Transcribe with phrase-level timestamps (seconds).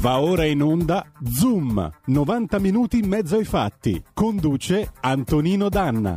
[0.00, 4.02] Va ora in onda Zoom, 90 minuti in mezzo ai fatti.
[4.14, 6.14] Conduce Antonino Danna.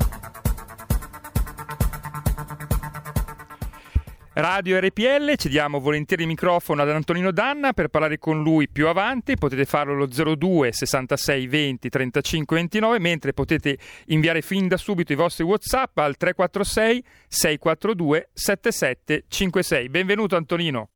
[4.36, 9.36] Radio RPL, cediamo volentieri il microfono ad Antonino Danna per parlare con lui più avanti,
[9.36, 15.18] potete farlo allo 02 66 20 35 29, mentre potete inviare fin da subito i
[15.18, 19.90] vostri Whatsapp al 346 642 7756.
[19.90, 20.93] Benvenuto Antonino.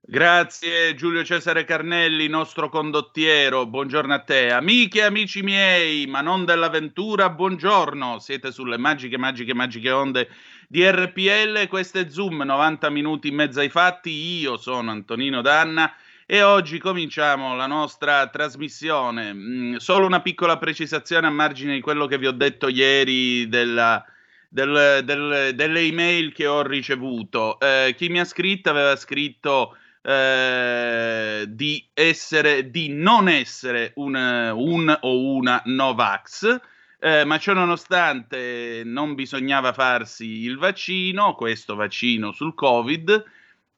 [0.00, 4.50] Grazie Giulio Cesare Carnelli, nostro condottiero, buongiorno a te.
[4.50, 8.18] Amiche e amici miei, ma non dell'avventura, buongiorno.
[8.18, 10.30] Siete sulle magiche, magiche, magiche onde
[10.66, 14.10] di RPL, questo è Zoom, 90 minuti in mezzo ai fatti.
[14.40, 15.92] Io sono Antonino Danna
[16.24, 19.34] e oggi cominciamo la nostra trasmissione.
[19.34, 24.02] Mm, solo una piccola precisazione a margine di quello che vi ho detto ieri della...
[24.50, 27.60] Del, del, delle email che ho ricevuto.
[27.60, 34.98] Eh, chi mi ha scritto aveva scritto eh, di essere, di non essere un, un
[35.00, 36.60] o una Novax.
[37.00, 43.24] Eh, ma ciò nonostante non bisognava farsi il vaccino, questo vaccino sul Covid,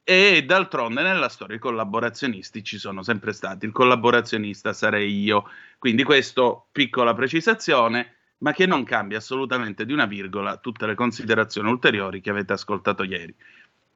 [0.02, 3.66] e d'altronde nella storia i collaborazionisti ci sono sempre stati.
[3.66, 5.48] Il collaborazionista sarei io.
[5.78, 11.68] Quindi questo piccola precisazione, ma che non cambia assolutamente di una virgola tutte le considerazioni
[11.68, 13.34] ulteriori che avete ascoltato ieri.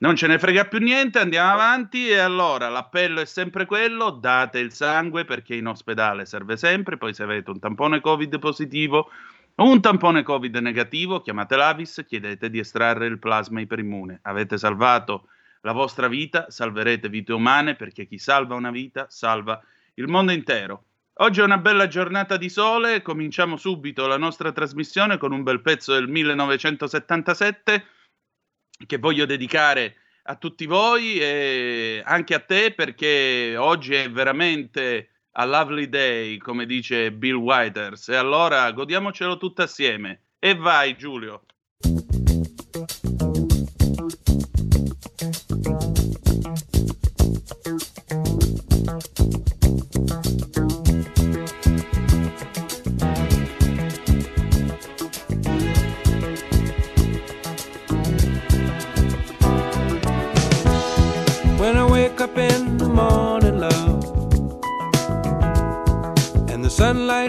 [0.04, 4.58] Non ce ne frega più niente, andiamo avanti e allora l'appello è sempre quello, date
[4.58, 9.08] il sangue perché in ospedale serve sempre, poi se avete un tampone Covid positivo
[9.54, 14.18] o un tampone Covid negativo, chiamate l'Avis, chiedete di estrarre il plasma iperimmune.
[14.24, 15.28] Avete salvato
[15.62, 19.58] la vostra vita, salverete vite umane perché chi salva una vita salva
[19.94, 20.84] il mondo intero.
[21.14, 25.62] Oggi è una bella giornata di sole, cominciamo subito la nostra trasmissione con un bel
[25.62, 27.86] pezzo del 1977
[28.86, 35.44] che voglio dedicare a tutti voi e anche a te perché oggi è veramente a
[35.44, 38.08] lovely day, come dice Bill Whiters.
[38.08, 40.20] E allora godiamocelo tutto assieme.
[40.38, 41.44] E vai Giulio.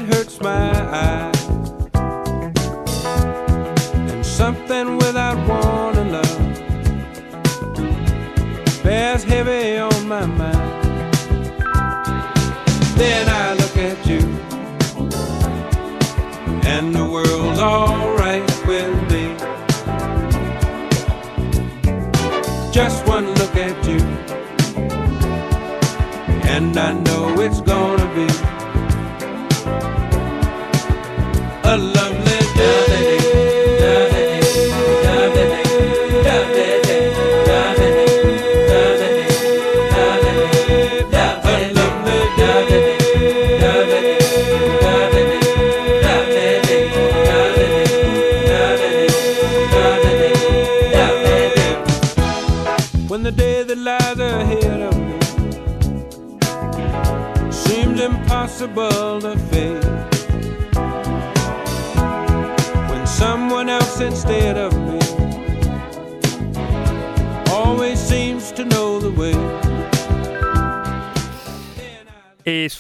[0.04, 1.35] Hurts my eyes.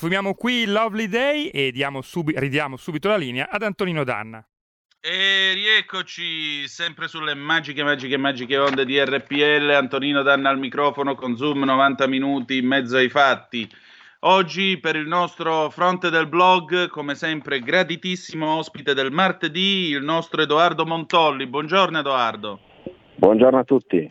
[0.05, 4.47] Sfumiamo qui Lovely Day e diamo subi- ridiamo subito la linea ad Antonino Danna.
[5.01, 9.67] E rieccoci sempre sulle magiche, magiche, magiche onde di RPL.
[9.71, 13.67] Antonino Danna al microfono con Zoom 90 minuti in mezzo ai fatti.
[14.19, 20.43] Oggi per il nostro fronte del blog, come sempre, graditissimo ospite del martedì, il nostro
[20.43, 21.47] Edoardo Montolli.
[21.47, 22.59] Buongiorno Edoardo.
[23.15, 24.07] Buongiorno a tutti.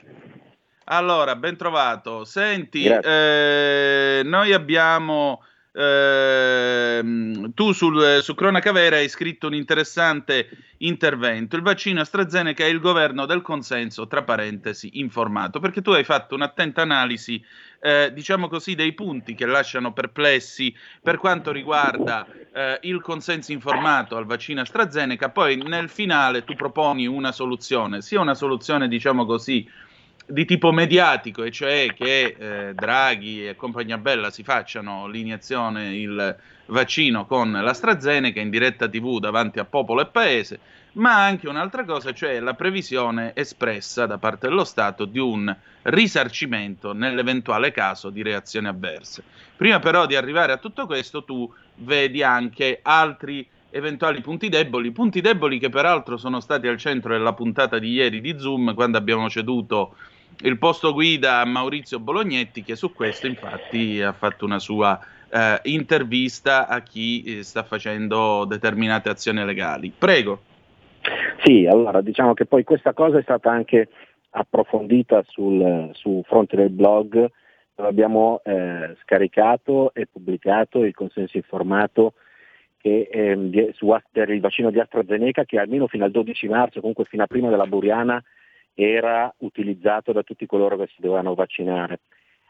[0.87, 2.25] Allora, ben trovato.
[2.25, 5.41] Senti, eh, noi abbiamo
[5.77, 10.49] eh, tu sul, su Cronaca Vera hai scritto un interessante
[10.79, 11.57] intervento.
[11.57, 16.37] Il vaccino AstraZeneca è il governo del consenso, tra parentesi, informato, perché tu hai fatto
[16.37, 17.45] un'attenta analisi,
[17.81, 24.17] eh, diciamo così, dei punti che lasciano perplessi per quanto riguarda eh, il consenso informato
[24.17, 25.31] al vaccino AstraZeneca.
[25.31, 29.69] Poi nel finale tu proponi una soluzione, sia una soluzione, diciamo così,
[30.27, 36.37] di tipo mediatico, e cioè che eh, Draghi e compagnia bella si facciano l'iniezione, il
[36.67, 40.59] vaccino con l'AstraZeneca in diretta TV davanti a popolo e paese,
[40.93, 46.93] ma anche un'altra cosa, cioè la previsione espressa da parte dello Stato di un risarcimento
[46.93, 49.23] nell'eventuale caso di reazioni avverse.
[49.57, 55.21] Prima però di arrivare a tutto questo, tu vedi anche altri eventuali punti deboli, punti
[55.21, 59.29] deboli che peraltro sono stati al centro della puntata di ieri di Zoom quando abbiamo
[59.29, 59.97] ceduto
[60.43, 64.99] il posto guida a Maurizio Bolognetti che su questo infatti ha fatto una sua
[65.31, 69.93] eh, intervista a chi eh, sta facendo determinate azioni legali.
[69.97, 70.41] Prego.
[71.43, 73.89] Sì, allora diciamo che poi questa cosa è stata anche
[74.31, 77.31] approfondita sul, su fronte del blog
[77.75, 82.15] dove abbiamo eh, scaricato e pubblicato il consenso informato
[82.79, 87.05] che, eh, su, per il vaccino di AstraZeneca che almeno fino al 12 marzo, comunque
[87.05, 88.23] fino a prima della Buriana,
[88.75, 92.01] era utilizzato da tutti coloro che si dovevano vaccinare.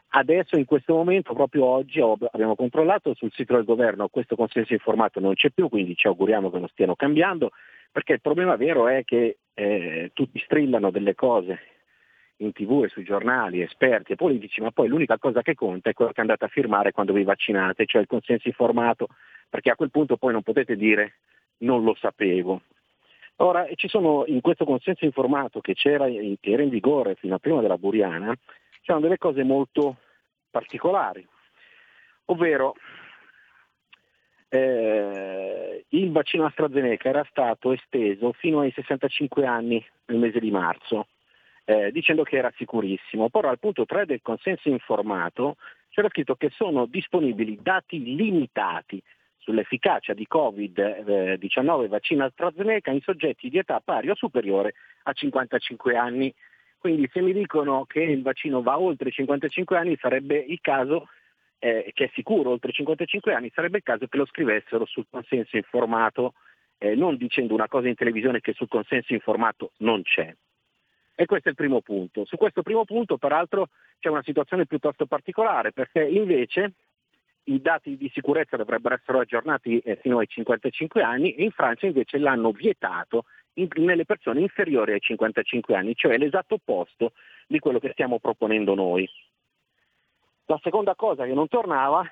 [0.09, 5.19] Adesso in questo momento, proprio oggi, abbiamo controllato sul sito del governo, questo consenso informato
[5.19, 7.51] non c'è più, quindi ci auguriamo che non stiano cambiando,
[7.91, 11.59] perché il problema vero è che eh, tutti strillano delle cose
[12.37, 15.93] in tv e sui giornali, esperti e politici, ma poi l'unica cosa che conta è
[15.93, 19.07] quello che andate a firmare quando vi vaccinate, cioè il consenso informato,
[19.49, 21.15] perché a quel punto poi non potete dire
[21.59, 22.61] non lo sapevo.
[23.37, 27.39] Ora, ci sono in questo consenso informato che, c'era, che era in vigore fino a
[27.39, 28.33] prima della Buriana,
[28.81, 29.97] c'erano delle cose molto
[30.49, 31.27] particolari,
[32.25, 32.75] ovvero
[34.47, 41.07] eh, il vaccino AstraZeneca era stato esteso fino ai 65 anni nel mese di marzo,
[41.65, 43.29] eh, dicendo che era sicurissimo.
[43.29, 45.57] Però al punto 3 del consenso informato
[45.89, 49.01] c'era scritto che sono disponibili dati limitati
[49.45, 56.33] sull'efficacia di Covid-19 vaccino AstraZeneca in soggetti di età pari o superiore a 55 anni.
[56.79, 61.07] Quindi se mi dicono che il vaccino va oltre i 55 anni sarebbe il caso,
[61.59, 65.05] eh, che è sicuro oltre i 55 anni, sarebbe il caso che lo scrivessero sul
[65.09, 66.33] consenso informato,
[66.79, 70.35] eh, non dicendo una cosa in televisione che sul consenso informato non c'è.
[71.17, 72.25] E questo è il primo punto.
[72.25, 73.69] Su questo primo punto, peraltro,
[73.99, 76.73] c'è una situazione piuttosto particolare, perché invece
[77.45, 81.85] i dati di sicurezza dovrebbero essere aggiornati eh, fino ai 55 anni e in Francia
[81.85, 87.13] invece l'hanno vietato in, nelle persone inferiori ai 55 anni, cioè l'esatto opposto
[87.47, 89.07] di quello che stiamo proponendo noi.
[90.45, 92.03] La seconda cosa che non tornava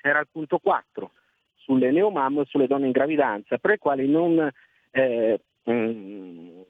[0.00, 1.10] era il punto 4
[1.56, 4.50] sulle neomam e sulle donne in gravidanza, per le quali non,
[4.90, 6.60] eh, mh, mm,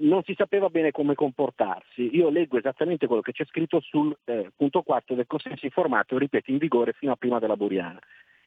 [0.00, 2.14] non si sapeva bene come comportarsi.
[2.16, 6.50] Io leggo esattamente quello che c'è scritto sul eh, punto 4 del consenso informato, ripeto,
[6.50, 7.98] in vigore fino a prima della Buriana.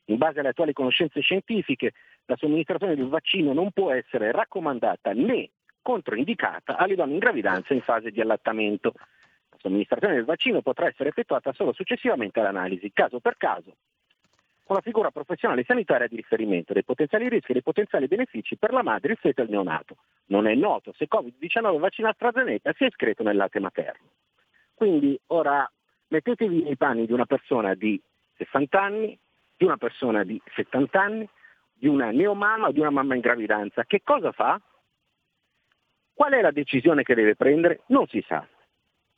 [0.05, 1.93] In base alle attuali conoscenze scientifiche,
[2.25, 5.49] la somministrazione del vaccino non può essere raccomandata né
[5.81, 8.93] controindicata alle donne in gravidanza in fase di allattamento.
[9.49, 13.75] La somministrazione del vaccino potrà essere effettuata solo successivamente all'analisi, caso per caso,
[14.63, 18.71] con la figura professionale sanitaria di riferimento dei potenziali rischi e dei potenziali benefici per
[18.71, 19.97] la madre, il feto e il neonato.
[20.27, 24.09] Non è noto se Covid-19 vaccino AstraZeneca sia escreto nel latte materno.
[24.73, 25.69] Quindi ora
[26.07, 28.01] mettetevi nei panni di una persona di
[28.37, 29.17] 60 anni,
[29.57, 31.29] di una persona di 70 anni,
[31.73, 33.83] di una neomamma o di una mamma in gravidanza.
[33.85, 34.59] Che cosa fa?
[36.13, 37.81] Qual è la decisione che deve prendere?
[37.87, 38.47] Non si sa.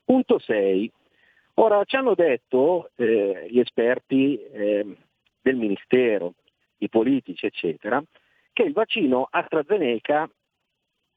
[0.05, 0.91] Punto 6.
[1.55, 4.97] Ora ci hanno detto eh, gli esperti eh,
[5.43, 6.33] del Ministero,
[6.77, 8.03] i politici, eccetera,
[8.51, 10.27] che il vaccino AstraZeneca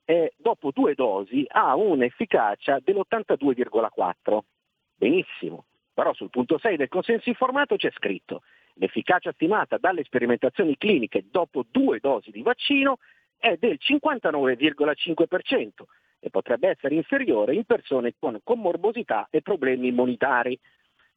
[0.04, 4.38] è, dopo due dosi ha un'efficacia dell'82,4.
[4.94, 5.64] Benissimo,
[5.94, 8.42] però sul punto 6 del consenso informato c'è scritto
[8.78, 12.98] l'efficacia stimata dalle sperimentazioni cliniche dopo due dosi di vaccino
[13.38, 15.68] è del 59,5%
[16.18, 20.58] e potrebbe essere inferiore in persone con comorbosità e problemi immunitari.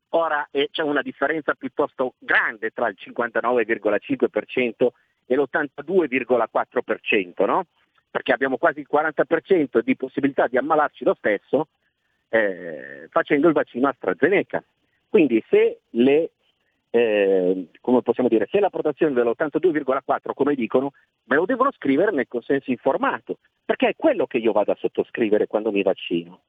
[0.09, 4.87] Ora eh, c'è una differenza piuttosto grande tra il 59,5%
[5.25, 7.65] e l'82,4%, no?
[8.09, 11.67] perché abbiamo quasi il 40% di possibilità di ammalarci lo stesso
[12.29, 14.63] eh, facendo il vaccino AstraZeneca.
[15.07, 16.31] Quindi se le
[16.91, 17.67] eh,
[18.27, 20.93] dire, se la protezione dell'82,4 come dicono,
[21.25, 25.47] me lo devono scrivere nel consenso informato, perché è quello che io vado a sottoscrivere
[25.47, 26.41] quando mi vaccino.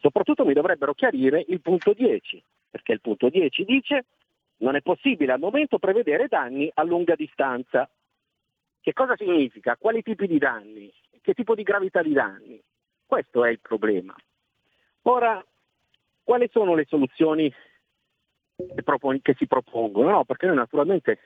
[0.00, 4.04] Soprattutto mi dovrebbero chiarire il punto 10, perché il punto 10 dice
[4.58, 7.88] non è possibile al momento prevedere danni a lunga distanza.
[8.80, 9.76] Che cosa significa?
[9.76, 10.92] Quali tipi di danni?
[11.20, 12.60] Che tipo di gravità di danni?
[13.06, 14.14] Questo è il problema.
[15.02, 15.44] Ora,
[16.22, 17.52] quali sono le soluzioni
[19.22, 20.10] che, si propongono?
[20.10, 21.18] No, perché noi naturalmente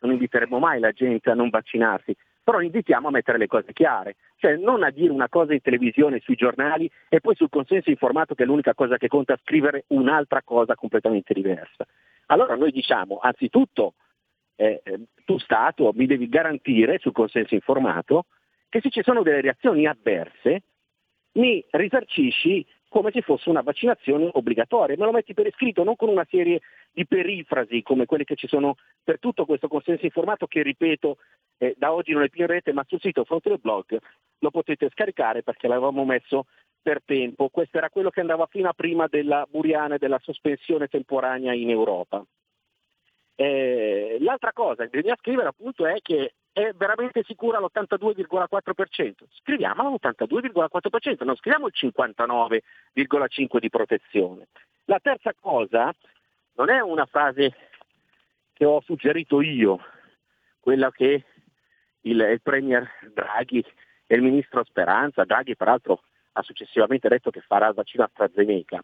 [0.00, 2.16] non inviteremo mai la gente a non vaccinarsi,
[2.48, 6.20] però invitiamo a mettere le cose chiare, cioè non a dire una cosa in televisione,
[6.20, 10.40] sui giornali e poi sul consenso informato che è l'unica cosa che conta scrivere un'altra
[10.42, 11.86] cosa completamente diversa.
[12.28, 13.96] Allora noi diciamo, anzitutto,
[14.56, 18.24] eh, eh, tu Stato mi devi garantire sul consenso informato
[18.70, 20.62] che se ci sono delle reazioni avverse
[21.32, 26.08] mi risarcisci come se fosse una vaccinazione obbligatoria, me lo metti per iscritto, non con
[26.08, 30.62] una serie di perifrasi come quelle che ci sono per tutto questo consenso informato che,
[30.62, 31.18] ripeto,
[31.58, 33.98] eh, da oggi non è più in rete, ma sul sito Fronte del Blog
[34.38, 36.46] lo potete scaricare perché l'avevamo messo
[36.80, 37.48] per tempo.
[37.48, 41.70] Questo era quello che andava fino a prima della Buriana e della sospensione temporanea in
[41.70, 42.24] Europa.
[43.34, 49.12] Eh, l'altra cosa che bisogna scrivere appunto è che è veramente sicura l'82,4%.
[49.30, 54.48] Scriviamola all'82,4%, non scriviamo il 59,5% di protezione.
[54.86, 55.94] La terza cosa
[56.54, 57.54] non è una frase
[58.54, 59.78] che ho suggerito io,
[60.58, 61.24] quella che
[62.00, 63.64] il, il Premier Draghi
[64.06, 68.82] e il Ministro Speranza, Draghi peraltro ha successivamente detto che farà il vaccino AstraZeneca,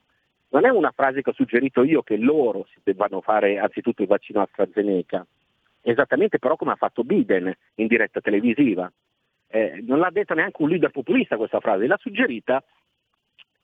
[0.51, 4.09] non è una frase che ho suggerito io che loro si debbano fare anzitutto il
[4.09, 5.27] vaccino AstraZeneca,
[5.85, 8.91] esattamente però come ha fatto Biden in diretta televisiva.
[9.49, 12.65] Eh, non l'ha detta neanche un leader populista questa frase, l'ha suggerita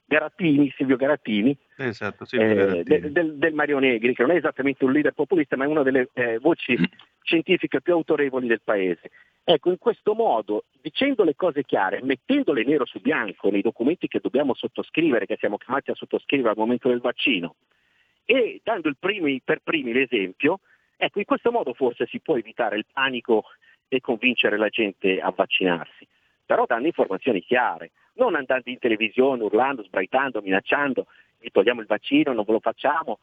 [0.04, 2.82] Garattini, Silvio Garattini, esatto, Silvio eh, Garattini.
[2.82, 5.82] Del, del, del, Mario Negri, che non è esattamente un leader populista, ma è una
[5.82, 6.76] delle eh, voci
[7.22, 9.10] scientifiche più autorevoli del paese.
[9.44, 14.20] Ecco, in questo modo, dicendo le cose chiare, mettendole nero su bianco nei documenti che
[14.20, 17.54] dobbiamo sottoscrivere, che siamo chiamati a sottoscrivere al momento del vaccino,
[18.24, 20.58] e dando primi, per primi l'esempio,
[21.00, 23.44] ecco, in questo modo forse si può evitare il panico
[23.88, 26.06] e convincere la gente a vaccinarsi,
[26.44, 31.06] però dando informazioni chiare, non andando in televisione urlando, sbraitando, minacciando,
[31.38, 33.18] vi togliamo il vaccino, non ve lo facciamo.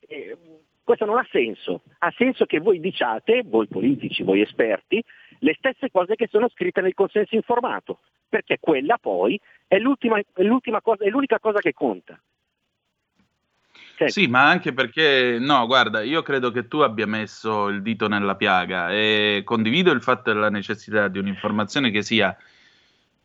[0.00, 0.36] Eh,
[0.84, 5.02] questo non ha senso, ha senso che voi diciate, voi politici, voi esperti,
[5.40, 10.42] le stesse cose che sono scritte nel consenso informato, perché quella poi è, l'ultima, è,
[10.42, 12.16] l'ultima cosa, è l'unica cosa che conta.
[13.96, 14.12] Senti.
[14.12, 18.36] Sì, ma anche perché, no, guarda, io credo che tu abbia messo il dito nella
[18.36, 22.36] piaga e condivido il fatto della necessità di un'informazione che sia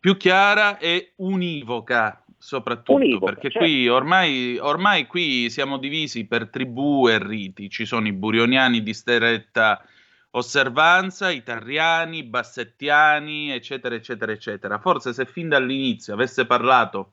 [0.00, 3.58] più chiara e univoca soprattutto Univoca, perché certo.
[3.58, 8.94] qui ormai, ormai, qui siamo divisi per tribù e riti, ci sono i burioniani di
[8.94, 9.84] stretta
[10.30, 14.78] osservanza, i tarriani, i bassettiani, eccetera, eccetera, eccetera.
[14.78, 17.12] Forse se fin dall'inizio avesse parlato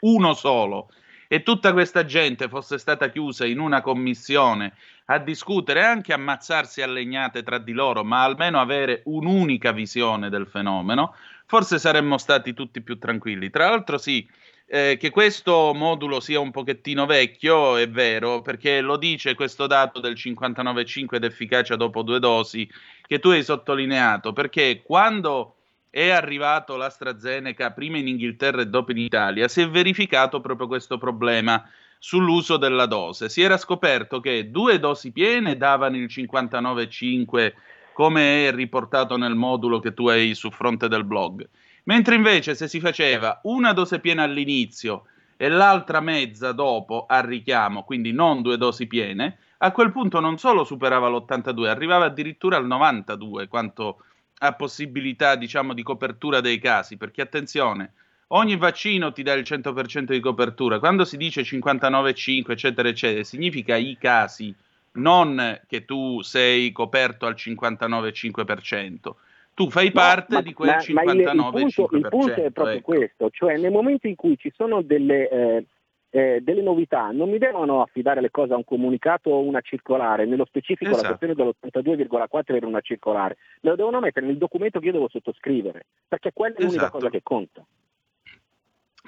[0.00, 0.90] uno solo
[1.32, 4.72] e tutta questa gente fosse stata chiusa in una commissione
[5.04, 10.48] a discutere anche ammazzarsi a legnate tra di loro, ma almeno avere un'unica visione del
[10.48, 11.14] fenomeno,
[11.46, 13.48] forse saremmo stati tutti più tranquilli.
[13.48, 14.28] Tra l'altro sì,
[14.66, 20.00] eh, che questo modulo sia un pochettino vecchio è vero, perché lo dice questo dato
[20.00, 22.68] del 59,5 d'efficacia dopo due dosi
[23.06, 25.59] che tu hai sottolineato, perché quando
[25.90, 30.96] è arrivato l'AstraZeneca prima in Inghilterra e dopo in Italia, si è verificato proprio questo
[30.96, 31.68] problema
[31.98, 33.28] sull'uso della dose.
[33.28, 37.52] Si era scoperto che due dosi piene davano il 59,5
[37.92, 41.46] come è riportato nel modulo che tu hai su fronte del blog
[41.84, 45.04] Mentre invece se si faceva una dose piena all'inizio
[45.36, 50.38] e l'altra mezza dopo a richiamo, quindi non due dosi piene, a quel punto non
[50.38, 54.04] solo superava l'82, arrivava addirittura al 92 quanto
[54.42, 57.92] a possibilità, diciamo, di copertura dei casi, perché attenzione,
[58.28, 60.78] ogni vaccino ti dà il 100% di copertura.
[60.78, 64.54] Quando si dice 59,5, eccetera, eccetera, significa i casi,
[64.92, 69.14] non che tu sei coperto al 59,5%
[69.52, 70.94] tu fai parte no, di quel 59,5%.
[70.94, 72.92] Ma il, il, punto, il punto è proprio ecco.
[72.92, 75.64] questo, cioè nel momento in cui ci sono delle, eh,
[76.10, 80.26] eh, delle, novità, non mi devono affidare le cose a un comunicato o una circolare,
[80.26, 81.02] nello specifico esatto.
[81.08, 85.08] la questione dell'82,4 era una circolare, me lo devono mettere nel documento che io devo
[85.08, 86.98] sottoscrivere, perché quella è l'unica esatto.
[86.98, 87.64] cosa che conta.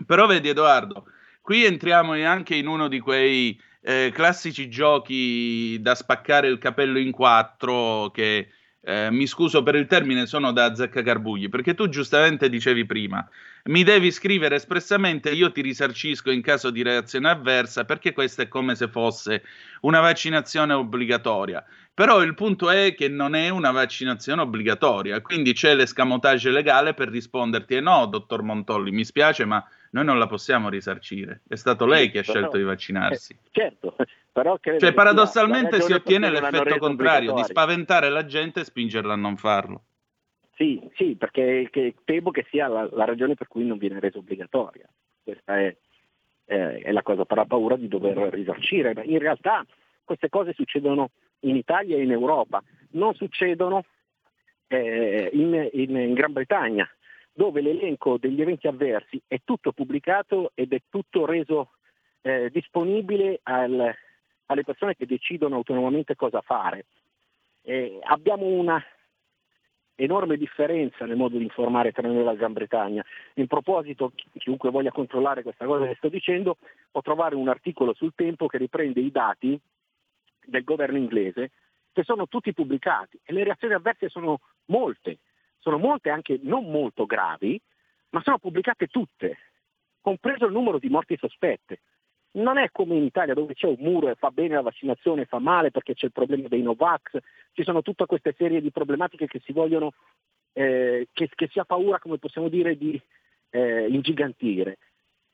[0.06, 1.04] Però vedi Edoardo,
[1.42, 7.10] qui entriamo anche in uno di quei eh, classici giochi da spaccare il capello in
[7.10, 8.48] quattro che
[8.84, 13.26] eh, mi scuso per il termine, sono da azzeccagarbugli, perché tu giustamente dicevi prima,
[13.64, 18.48] mi devi scrivere espressamente, io ti risarcisco in caso di reazione avversa, perché questa è
[18.48, 19.44] come se fosse
[19.82, 21.64] una vaccinazione obbligatoria.
[21.94, 27.08] Però il punto è che non è una vaccinazione obbligatoria, quindi c'è l'escamotage legale per
[27.08, 31.42] risponderti, e eh no, dottor Montolli, mi spiace, ma noi non la possiamo risarcire.
[31.46, 33.32] È stato lei che ha scelto di vaccinarsi.
[33.34, 33.94] Eh, certo,
[34.78, 39.82] cioè, paradossalmente si ottiene l'effetto contrario, di spaventare la gente e spingerla a non farlo.
[40.54, 41.68] Sì, sì, perché
[42.04, 44.88] temo che sia la, la, ragione per cui non viene resa obbligatoria.
[45.22, 45.76] Questa è,
[46.46, 48.94] eh, è la cosa, per la paura di dover risarcire.
[49.04, 49.66] In realtà
[50.04, 51.10] queste cose succedono
[51.40, 53.84] in Italia e in Europa, non succedono
[54.68, 56.88] eh, in, in, in Gran Bretagna,
[57.32, 61.72] dove l'elenco degli eventi avversi è tutto pubblicato ed è tutto reso
[62.20, 63.94] eh, disponibile al,
[64.46, 66.86] alle persone che decidono autonomamente cosa fare.
[67.62, 68.82] Eh, abbiamo una
[69.94, 73.04] enorme differenza nel modo di informare tra noi e la Gran Bretagna.
[73.34, 76.56] In proposito, chiunque voglia controllare questa cosa che sto dicendo,
[76.90, 79.58] può trovare un articolo sul tempo che riprende i dati
[80.44, 81.50] del governo inglese
[81.92, 85.18] che sono tutti pubblicati e le reazioni avverse sono molte,
[85.58, 87.60] sono molte anche non molto gravi,
[88.10, 89.38] ma sono pubblicate tutte,
[90.00, 91.80] compreso il numero di morti sospette.
[92.34, 95.26] Non è come in Italia dove c'è un muro e fa bene la vaccinazione e
[95.26, 97.18] fa male perché c'è il problema dei Novax,
[97.52, 99.92] ci sono tutta questa serie di problematiche che si vogliono,
[100.54, 103.00] eh, che, che, si ha paura, come possiamo dire, di
[103.50, 104.78] eh, ingigantire.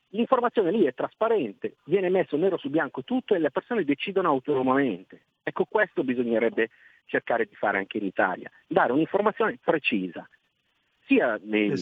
[0.09, 5.21] L'informazione lì è trasparente, viene messo nero su bianco tutto e le persone decidono autonomamente.
[5.43, 6.69] Ecco, questo bisognerebbe
[7.05, 10.27] cercare di fare anche in Italia, dare un'informazione precisa,
[11.05, 11.73] sia, nei,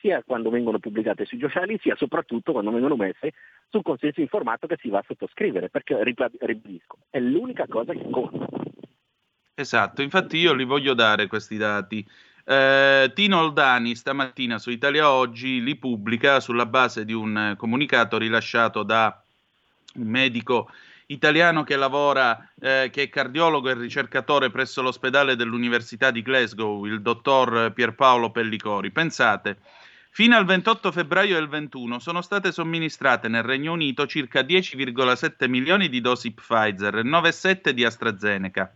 [0.00, 3.32] sia quando vengono pubblicate sui giornali, sia soprattutto quando vengono messe
[3.68, 8.46] sul consenso informato che si va a sottoscrivere, perché ribadisco, è l'unica cosa che conta.
[9.54, 12.06] Esatto, infatti io li voglio dare questi dati.
[12.44, 18.82] Eh, Tino Oldani stamattina su Italia Oggi li pubblica sulla base di un comunicato rilasciato
[18.82, 19.20] da
[19.94, 20.70] un medico
[21.06, 27.00] italiano che lavora, eh, che è cardiologo e ricercatore presso l'ospedale dell'Università di Glasgow, il
[27.00, 28.90] dottor Pierpaolo Pellicori.
[28.90, 29.58] Pensate,
[30.16, 35.90] Fino al 28 febbraio del 21 sono state somministrate nel Regno Unito circa 10,7 milioni
[35.90, 38.72] di dosi Pfizer e 9,7 di AstraZeneca.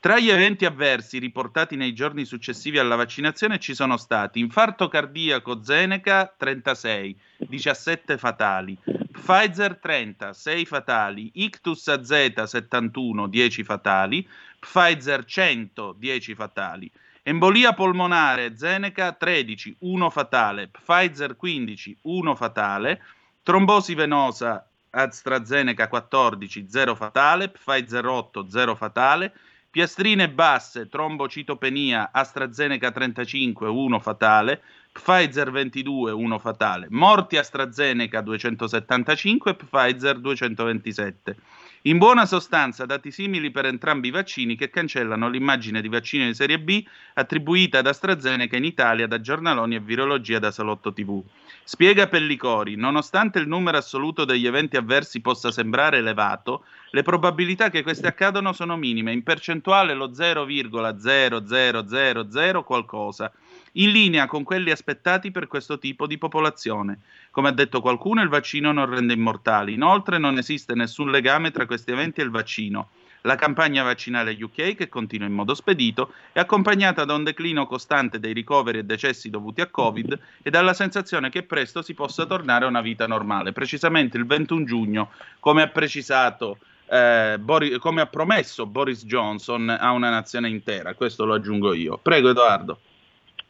[0.00, 5.62] Tra gli eventi avversi riportati nei giorni successivi alla vaccinazione ci sono stati infarto cardiaco
[5.62, 8.74] Zeneca 36, 17 fatali,
[9.12, 14.26] Pfizer 30, 6 fatali, Ictus AZ 71, 10 fatali,
[14.58, 16.90] Pfizer 100, 10 fatali.
[17.28, 23.02] Embolia polmonare Zeneca 13, 1 fatale, Pfizer 15, 1 fatale,
[23.42, 29.34] trombosi venosa AstraZeneca 14, 0 fatale, Pfizer 8, 0 fatale,
[29.68, 40.18] piastrine basse, trombocitopenia AstraZeneca 35, 1 fatale, Pfizer 22, 1 fatale, morti AstraZeneca 275, Pfizer
[40.18, 41.36] 227.
[41.82, 46.34] In buona sostanza, dati simili per entrambi i vaccini che cancellano l'immagine di vaccino di
[46.34, 51.22] serie B attribuita ad AstraZeneca in Italia da giornaloni e virologia da Salotto TV.
[51.62, 57.84] Spiega Pellicori, nonostante il numero assoluto degli eventi avversi possa sembrare elevato, le probabilità che
[57.84, 63.32] questi accadano sono minime, in percentuale lo 0,0000 qualcosa
[63.72, 67.00] in linea con quelli aspettati per questo tipo di popolazione.
[67.30, 69.74] Come ha detto qualcuno, il vaccino non rende immortali.
[69.74, 72.88] Inoltre non esiste nessun legame tra questi eventi e il vaccino.
[73.22, 78.20] La campagna vaccinale UK, che continua in modo spedito, è accompagnata da un declino costante
[78.20, 82.64] dei ricoveri e decessi dovuti a Covid e dalla sensazione che presto si possa tornare
[82.64, 83.52] a una vita normale.
[83.52, 85.10] Precisamente il 21 giugno,
[85.40, 90.94] come ha precisato eh, Boris, come ha promesso Boris Johnson a una nazione intera.
[90.94, 91.98] Questo lo aggiungo io.
[91.98, 92.78] Prego Edoardo.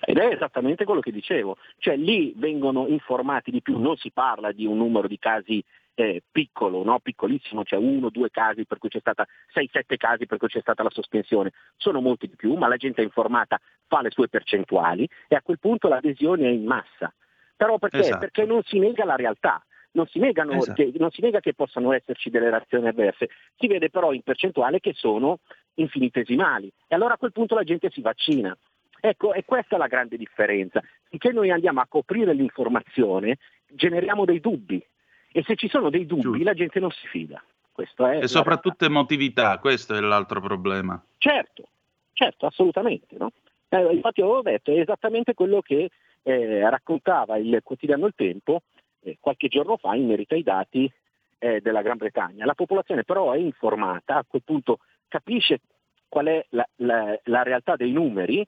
[0.01, 4.53] Ed è esattamente quello che dicevo, cioè lì vengono informati di più, non si parla
[4.53, 5.63] di un numero di casi
[5.99, 7.01] eh, piccolo, no?
[7.01, 10.61] piccolissimo, cioè uno, due casi per cui c'è stata, sei, sette casi per cui c'è
[10.61, 14.29] stata la sospensione, sono molti di più, ma la gente è informata, fa le sue
[14.29, 17.13] percentuali e a quel punto l'adesione è in massa.
[17.57, 17.99] Però perché?
[17.99, 18.19] Esatto.
[18.19, 19.61] Perché non si nega la realtà.
[19.91, 20.75] Non si, negano, esatto.
[20.75, 24.79] che, non si nega che possano esserci delle reazioni avverse, si vede però in percentuale
[24.79, 25.39] che sono
[25.75, 28.57] infinitesimali e allora a quel punto la gente si vaccina.
[29.01, 30.83] Ecco, è questa la grande differenza.
[31.09, 34.85] Finché noi andiamo a coprire l'informazione, generiamo dei dubbi
[35.31, 36.45] e se ci sono dei dubbi Giusto.
[36.45, 37.43] la gente non si fida.
[37.77, 41.01] e soprattutto emotività, questo è l'altro problema.
[41.19, 41.69] Certo,
[42.13, 43.17] certo, assolutamente.
[43.17, 43.31] No?
[43.69, 45.91] Eh, infatti avevo detto, è esattamente quello che
[46.23, 48.63] eh, raccontava il quotidiano Il Tempo
[49.03, 50.91] eh, qualche giorno fa in merito ai dati
[51.39, 52.45] eh, della Gran Bretagna.
[52.45, 55.61] La popolazione però è informata, a quel punto capisce
[56.09, 58.47] qual è la, la, la realtà dei numeri,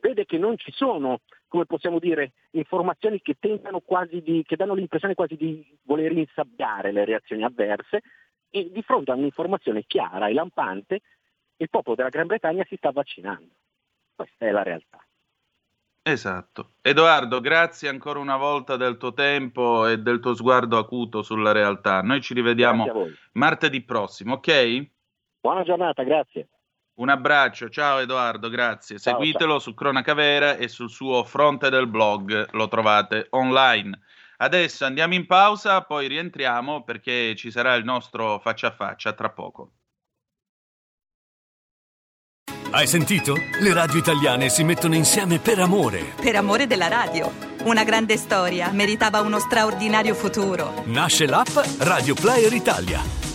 [0.00, 5.36] vede che non ci sono, come possiamo dire, informazioni che di, che danno l'impressione quasi
[5.36, 8.02] di voler insabbiare le reazioni avverse
[8.50, 11.00] e di fronte a un'informazione chiara e lampante
[11.56, 13.48] il popolo della Gran Bretagna si sta vaccinando.
[14.14, 15.02] Questa è la realtà.
[16.02, 16.70] Esatto.
[16.80, 22.00] Edoardo, grazie ancora una volta del tuo tempo e del tuo sguardo acuto sulla realtà.
[22.00, 22.86] Noi ci rivediamo
[23.32, 24.90] martedì prossimo, ok?
[25.40, 26.48] Buona giornata, grazie.
[26.98, 28.98] Un abbraccio, ciao Edoardo, grazie.
[28.98, 29.60] Ciao, Seguitelo ciao.
[29.60, 34.00] su Cronaca Vera e sul suo fronte del blog, lo trovate online.
[34.38, 39.30] Adesso andiamo in pausa, poi rientriamo perché ci sarà il nostro faccia a faccia tra
[39.30, 39.72] poco.
[42.70, 43.34] Hai sentito?
[43.60, 46.14] Le radio italiane si mettono insieme per amore.
[46.20, 47.32] Per amore della radio.
[47.64, 50.82] Una grande storia meritava uno straordinario futuro.
[50.86, 53.27] Nasce l'app Radio Player Italia.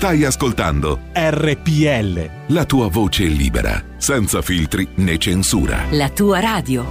[0.00, 2.54] Stai ascoltando RPL.
[2.54, 5.84] La tua voce libera, senza filtri né censura.
[5.90, 6.86] La tua radio.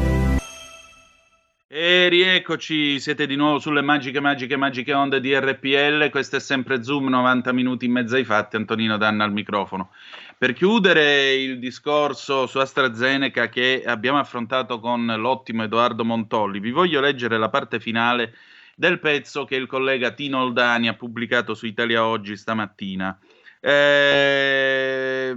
[1.67, 6.11] E rieccoci, siete di nuovo sulle magiche, magiche, magiche onde di RPL.
[6.11, 8.57] Questo è sempre Zoom, 90 minuti in mezzo ai fatti.
[8.57, 9.89] Antonino Danna al microfono.
[10.37, 17.01] Per chiudere il discorso su AstraZeneca che abbiamo affrontato con l'ottimo Edoardo Montolli, vi voglio
[17.01, 18.35] leggere la parte finale
[18.79, 23.19] del pezzo che il collega Tino Oldani ha pubblicato su Italia Oggi stamattina.
[23.59, 25.35] Eh,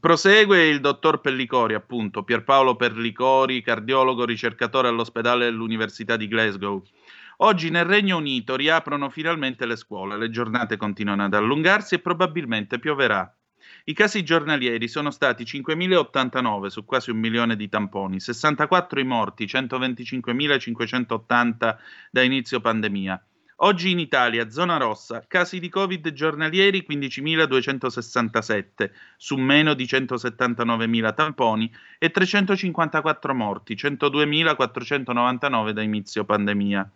[0.00, 6.82] prosegue il dottor Pellicori, appunto, Pierpaolo Perlicori, cardiologo, ricercatore all'ospedale dell'Università di Glasgow.
[7.38, 12.80] Oggi nel Regno Unito riaprono finalmente le scuole, le giornate continuano ad allungarsi e probabilmente
[12.80, 13.32] pioverà.
[13.86, 19.44] I casi giornalieri sono stati 5.089 su quasi un milione di tamponi, 64 i morti,
[19.44, 21.76] 125.580
[22.10, 23.22] da inizio pandemia.
[23.56, 31.70] Oggi in Italia, zona rossa, casi di Covid giornalieri 15.267 su meno di 179.000 tamponi
[31.98, 36.90] e 354 morti, 102.499 da inizio pandemia.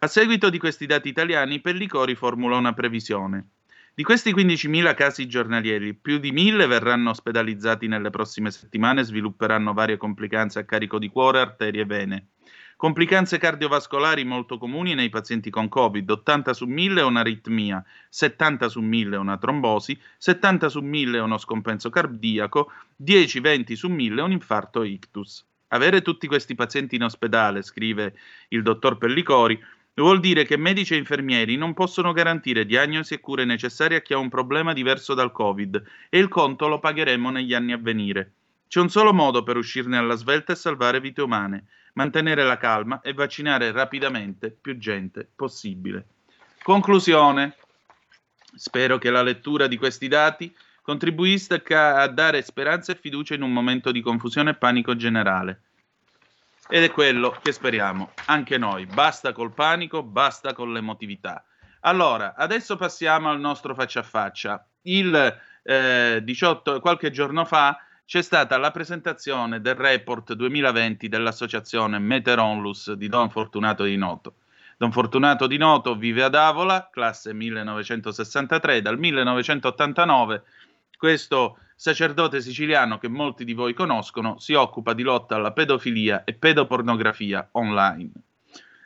[0.00, 3.50] A seguito di questi dati italiani, Pellicori formula una previsione.
[3.96, 9.72] Di questi 15.000 casi giornalieri, più di 1.000 verranno ospedalizzati nelle prossime settimane e svilupperanno
[9.72, 12.26] varie complicanze a carico di cuore, arterie e vene.
[12.74, 18.80] Complicanze cardiovascolari molto comuni nei pazienti con Covid, 80 su 1000 è un'aritmia, 70 su
[18.80, 24.24] 1000 è una trombosi, 70 su 1000 è uno scompenso cardiaco, 10-20 su 1000 è
[24.24, 25.46] un infarto ictus.
[25.68, 28.16] Avere tutti questi pazienti in ospedale, scrive
[28.48, 29.56] il dottor Pellicori,
[29.96, 34.12] Vuol dire che medici e infermieri non possono garantire diagnosi e cure necessarie a chi
[34.12, 38.32] ha un problema diverso dal Covid e il conto lo pagheremo negli anni a venire.
[38.66, 43.02] C'è un solo modo per uscirne alla svelta e salvare vite umane, mantenere la calma
[43.02, 46.06] e vaccinare rapidamente più gente possibile.
[46.60, 47.54] Conclusione.
[48.56, 50.52] Spero che la lettura di questi dati
[50.82, 55.60] contribuisca a dare speranza e fiducia in un momento di confusione e panico generale.
[56.68, 58.86] Ed è quello che speriamo anche noi.
[58.86, 61.44] Basta col panico, basta con l'emotività.
[61.80, 64.66] Allora, adesso passiamo al nostro faccia a faccia.
[64.82, 72.92] Il eh, 18, qualche giorno fa c'è stata la presentazione del report 2020 dell'associazione Meteronlus
[72.92, 74.36] di Don Fortunato di Noto.
[74.78, 80.42] Don Fortunato di Noto vive ad Avola, classe 1963, dal 1989
[80.96, 86.34] questo sacerdote siciliano che molti di voi conoscono si occupa di lotta alla pedofilia e
[86.34, 88.10] pedopornografia online.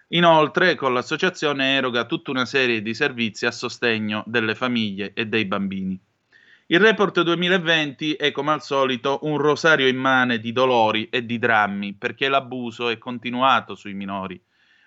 [0.09, 5.45] Inoltre, con l'associazione eroga tutta una serie di servizi a sostegno delle famiglie e dei
[5.45, 6.01] bambini.
[6.71, 11.95] Il report 2020 è come al solito un rosario immane di dolori e di drammi
[11.95, 14.41] perché l'abuso è continuato sui minori.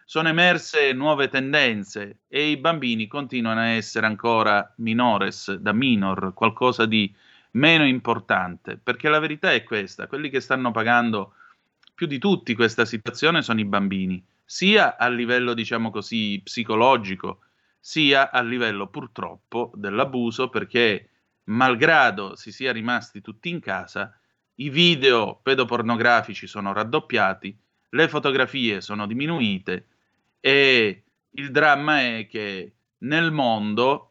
[0.05, 6.85] Sono emerse nuove tendenze e i bambini continuano a essere ancora minores, da minor, qualcosa
[6.85, 7.11] di
[7.51, 11.33] meno importante, perché la verità è questa, quelli che stanno pagando
[11.93, 17.41] più di tutti questa situazione sono i bambini, sia a livello, diciamo così, psicologico,
[17.79, 21.09] sia a livello purtroppo dell'abuso, perché
[21.45, 24.17] malgrado si sia rimasti tutti in casa,
[24.55, 27.57] i video pedopornografici sono raddoppiati,
[27.89, 29.87] le fotografie sono diminuite
[30.39, 34.10] e il dramma è che nel mondo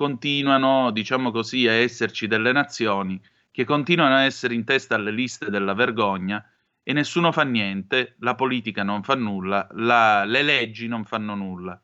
[0.00, 5.50] continuano, diciamo così, a esserci delle nazioni che continuano a essere in testa alle liste
[5.50, 6.42] della vergogna
[6.82, 11.78] e nessuno fa niente, la politica non fa nulla, la, le leggi non fanno nulla.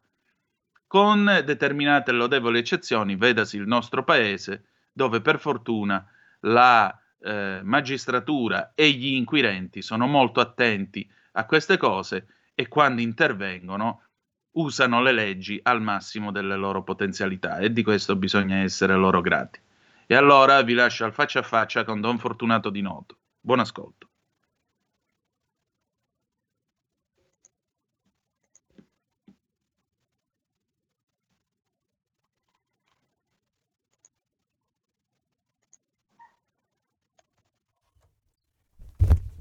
[0.86, 6.02] Con determinate lodevoli eccezioni, vedasi il nostro paese, dove per fortuna
[6.40, 14.04] la eh, magistratura e gli inquirenti sono molto attenti a queste cose e quando intervengono
[14.56, 19.60] usano le leggi al massimo delle loro potenzialità e di questo bisogna essere loro grati.
[20.06, 23.16] E allora vi lascio al faccia a faccia con Don Fortunato di Noto.
[23.40, 24.05] Buon ascolto.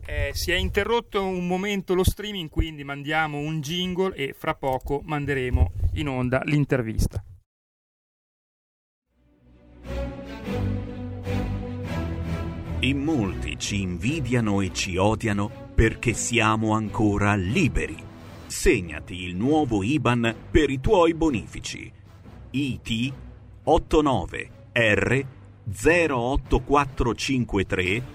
[0.07, 5.01] Eh, si è interrotto un momento lo streaming, quindi mandiamo un jingle e fra poco
[5.03, 7.23] manderemo in onda l'intervista.
[12.81, 17.97] In molti ci invidiano e ci odiano perché siamo ancora liberi.
[18.45, 21.91] Segnati il nuovo IBAN per i tuoi bonifici.
[22.51, 23.13] IT
[23.63, 25.25] 89 R
[25.67, 28.14] 08453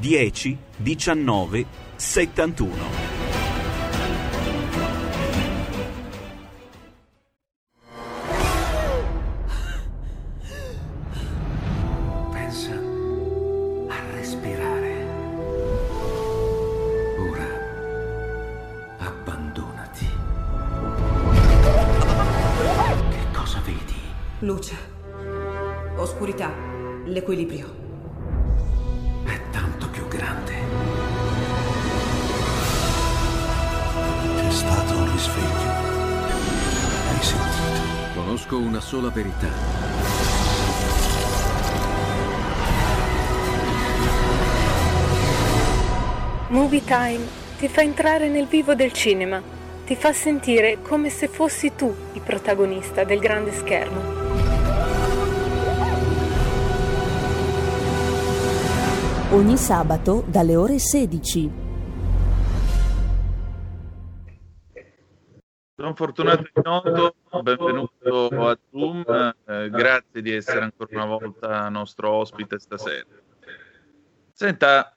[0.00, 1.66] 10 19
[1.98, 3.21] 71.
[46.92, 47.26] Time
[47.56, 49.40] ti fa entrare nel vivo del cinema,
[49.86, 54.00] ti fa sentire come se fossi tu il protagonista del grande schermo.
[59.30, 61.52] Ogni sabato dalle ore 16.
[65.74, 72.58] Don Fortunato Ignoto, benvenuto a Zoom, eh, grazie di essere ancora una volta nostro ospite
[72.58, 73.06] stasera.
[74.34, 74.92] Senta,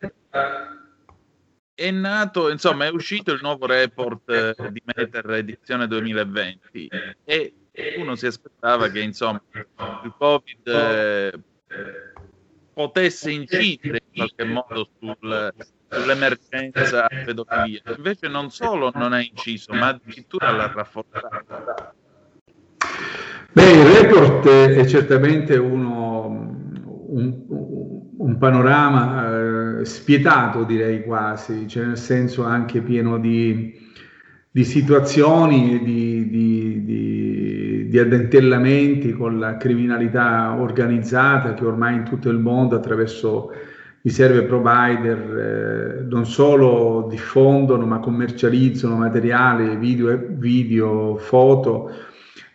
[1.76, 6.90] è nato, insomma, è uscito il nuovo report eh, di Meter edizione 2020
[7.26, 7.54] e
[7.98, 11.34] uno si aspettava che, insomma, il Covid eh,
[12.74, 15.54] potesse incidere in qualche modo sul,
[15.90, 17.82] sull'emergenza pedofilia.
[17.98, 21.94] Invece non solo non ha inciso, ma addirittura l'ha rafforzata.
[23.52, 26.28] Beh, il report è certamente uno,
[27.08, 27.46] un,
[28.26, 33.80] un panorama eh, spietato, direi quasi, cioè nel senso anche pieno di,
[34.50, 42.30] di situazioni, di, di, di, di addentellamenti con la criminalità organizzata che ormai in tutto
[42.30, 43.52] il mondo attraverso
[44.02, 51.92] i server provider eh, non solo diffondono ma commercializzano materiali, video, video foto,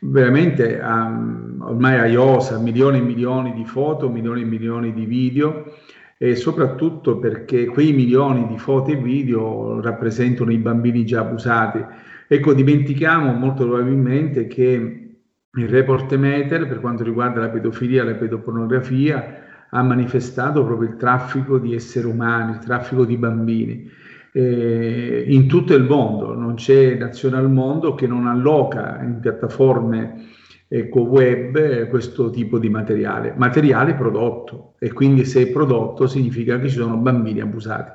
[0.01, 5.73] veramente um, ormai a IOSA, milioni e milioni di foto, milioni e milioni di video
[6.19, 11.83] e soprattutto perché quei milioni di foto e video rappresentano i bambini già abusati.
[12.29, 15.09] Ecco, dimentichiamo molto probabilmente che
[15.53, 20.97] il report Meter per quanto riguarda la pedofilia e la pedopornografia ha manifestato proprio il
[20.97, 23.91] traffico di esseri umani, il traffico di bambini.
[24.33, 30.39] Eh, in tutto il mondo, non c'è nazione al mondo che non alloca in piattaforme
[30.73, 34.75] ecco, web questo tipo di materiale, materiale prodotto.
[34.79, 37.91] E quindi se è prodotto significa che ci sono bambini abusati.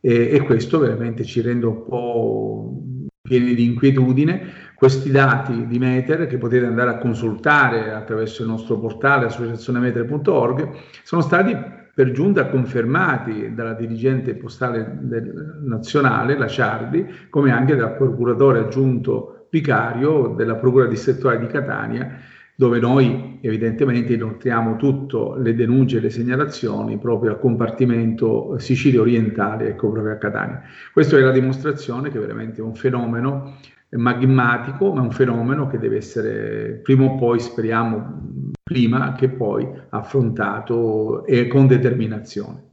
[0.00, 2.82] E, e questo veramente ci rende un po'
[3.22, 4.66] pieni di inquietudine.
[4.74, 10.70] Questi dati di Meter che potete andare a consultare attraverso il nostro portale associazionemeter.org
[11.04, 11.56] sono stati
[11.94, 19.37] per giunta confermati dalla dirigente postale del, nazionale, la Ciardi, come anche dal procuratore aggiunto
[19.50, 22.20] vicario della Procura distrettuale di Catania,
[22.54, 29.68] dove noi evidentemente inoltriamo tutte le denunce e le segnalazioni proprio al compartimento Sicilia orientale,
[29.68, 30.62] ecco proprio a Catania.
[30.92, 33.58] Questa è la dimostrazione che veramente è un fenomeno
[33.90, 39.66] magmatico, ma è un fenomeno che deve essere prima o poi, speriamo, prima che poi
[39.90, 42.66] affrontato e con determinazione.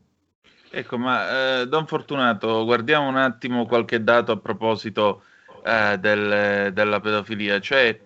[0.72, 5.22] Ecco, ma eh, Don Fortunato, guardiamo un attimo qualche dato a proposito
[5.66, 7.60] eh, del, della pedofilia.
[7.60, 8.00] Cioè,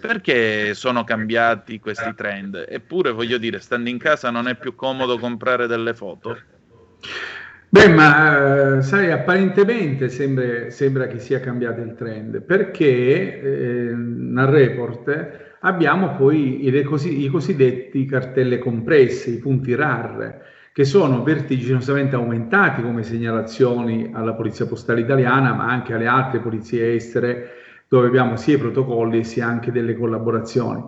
[0.00, 2.64] Perché sono cambiati questi trend?
[2.68, 6.38] Eppure, voglio dire, stando in casa non è più comodo comprare delle foto?
[7.68, 14.46] Beh, ma eh, sai, apparentemente sembra, sembra, che sia cambiato il trend, perché eh, nel
[14.46, 16.86] report abbiamo poi i,
[17.22, 24.66] i cosiddetti cartelle compresse, i punti RAR, che sono vertiginosamente aumentati come segnalazioni alla Polizia
[24.66, 27.50] Postale Italiana, ma anche alle altre polizie estere,
[27.88, 30.82] dove abbiamo sia i protocolli sia anche delle collaborazioni.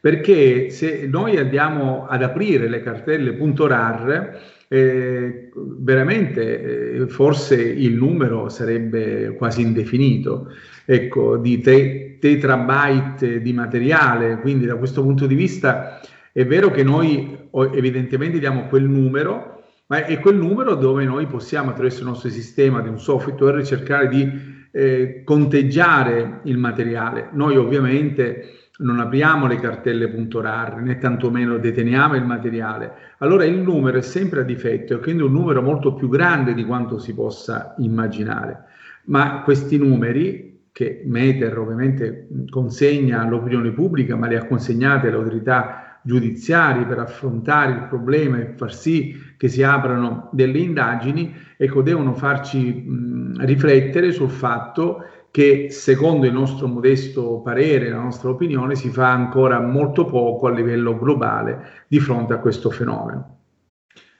[0.00, 4.38] Perché se noi andiamo ad aprire le cartelle .rar,
[4.74, 10.46] veramente eh, forse il numero sarebbe quasi indefinito,
[10.86, 16.00] ecco, di te, tetrabyte di materiale, quindi da questo punto di vista
[16.32, 17.36] è vero che noi
[17.74, 22.80] evidentemente diamo quel numero, ma è quel numero dove noi possiamo attraverso il nostro sistema
[22.80, 24.26] di un software cercare di
[24.72, 27.28] eh, conteggiare il materiale.
[27.32, 32.92] Noi ovviamente non apriamo le cartelle .rar né tantomeno deteniamo il materiale.
[33.18, 36.64] Allora il numero è sempre a difetto e quindi un numero molto più grande di
[36.64, 38.64] quanto si possa immaginare.
[39.04, 45.98] Ma questi numeri che Meter ovviamente consegna all'opinione pubblica, ma le ha consegnate alle autorità
[46.02, 52.14] giudiziarie per affrontare il problema e far sì che si aprano delle indagini, ecco, devono
[52.14, 58.90] farci mh, riflettere sul fatto che secondo il nostro modesto parere, la nostra opinione, si
[58.90, 63.38] fa ancora molto poco a livello globale di fronte a questo fenomeno.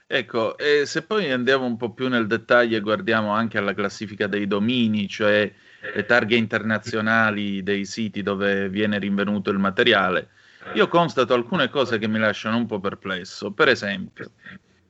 [0.06, 4.26] Ecco, e se poi andiamo un po' più nel dettaglio e guardiamo anche alla classifica
[4.26, 5.52] dei domini, cioè
[5.94, 10.28] le targhe internazionali dei siti dove viene rinvenuto il materiale,
[10.74, 13.52] io constato alcune cose che mi lasciano un po' perplesso.
[13.52, 14.30] Per esempio,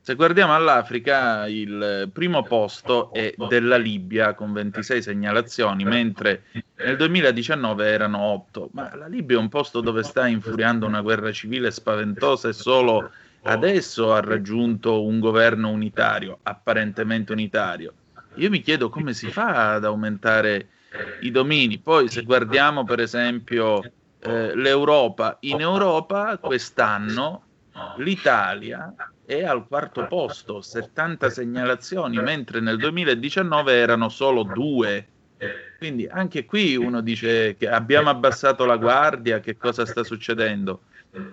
[0.05, 6.43] se guardiamo all'Africa, il primo posto è della Libia con 26 segnalazioni, mentre
[6.79, 8.71] nel 2019 erano 8.
[8.73, 13.13] Ma la Libia è un posto dove sta infuriando una guerra civile spaventosa e solo
[13.43, 17.93] adesso ha raggiunto un governo unitario, apparentemente unitario.
[18.35, 20.69] Io mi chiedo come si fa ad aumentare
[21.21, 21.79] i domini.
[21.79, 23.81] Poi se guardiamo per esempio
[24.19, 27.45] eh, l'Europa, in Europa quest'anno
[27.99, 35.07] l'Italia è al quarto posto, 70 segnalazioni, mentre nel 2019 erano solo due.
[35.79, 40.83] Quindi anche qui uno dice che abbiamo abbassato la guardia, che cosa sta succedendo?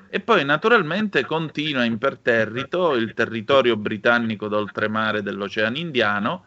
[0.10, 6.45] E poi naturalmente continua imperterrito il territorio britannico d'oltremare dell'Oceano Indiano,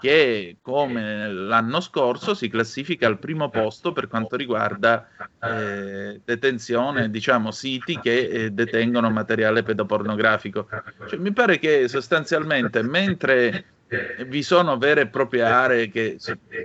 [0.00, 5.08] che come l'anno scorso si classifica al primo posto per quanto riguarda
[5.42, 10.68] eh, detenzione, diciamo siti che eh, detengono materiale pedopornografico.
[11.08, 13.64] Cioè, mi pare che sostanzialmente mentre
[14.26, 16.18] vi sono vere e proprie aree che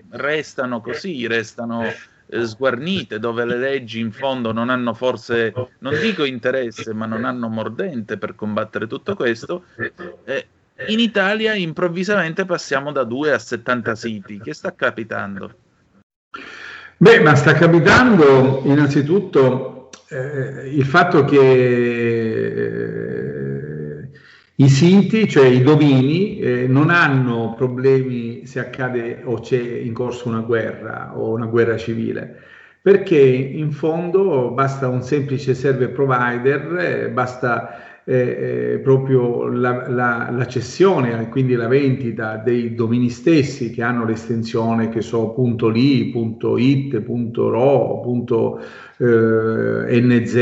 [0.09, 6.23] restano così, restano eh, sguarnite, dove le leggi in fondo non hanno forse, non dico
[6.25, 9.65] interesse, ma non hanno mordente per combattere tutto questo,
[10.25, 10.47] eh,
[10.87, 14.39] in Italia improvvisamente passiamo da 2 a 70 siti.
[14.39, 15.53] Che sta capitando?
[16.97, 21.39] Beh, ma sta capitando innanzitutto eh, il fatto che
[22.47, 24.09] eh,
[24.55, 30.27] i siti, cioè i domini, eh, non hanno problemi se accade o c'è in corso
[30.27, 32.41] una guerra o una guerra civile,
[32.81, 40.47] perché in fondo basta un semplice server provider, eh, basta eh, proprio la, la, la,
[40.47, 45.33] cessione, quindi la vendita dei domini stessi che hanno l'estensione che so
[45.71, 46.11] .li,
[46.57, 47.03] .it,
[47.35, 48.03] .ro,
[48.97, 50.35] eh, .nz,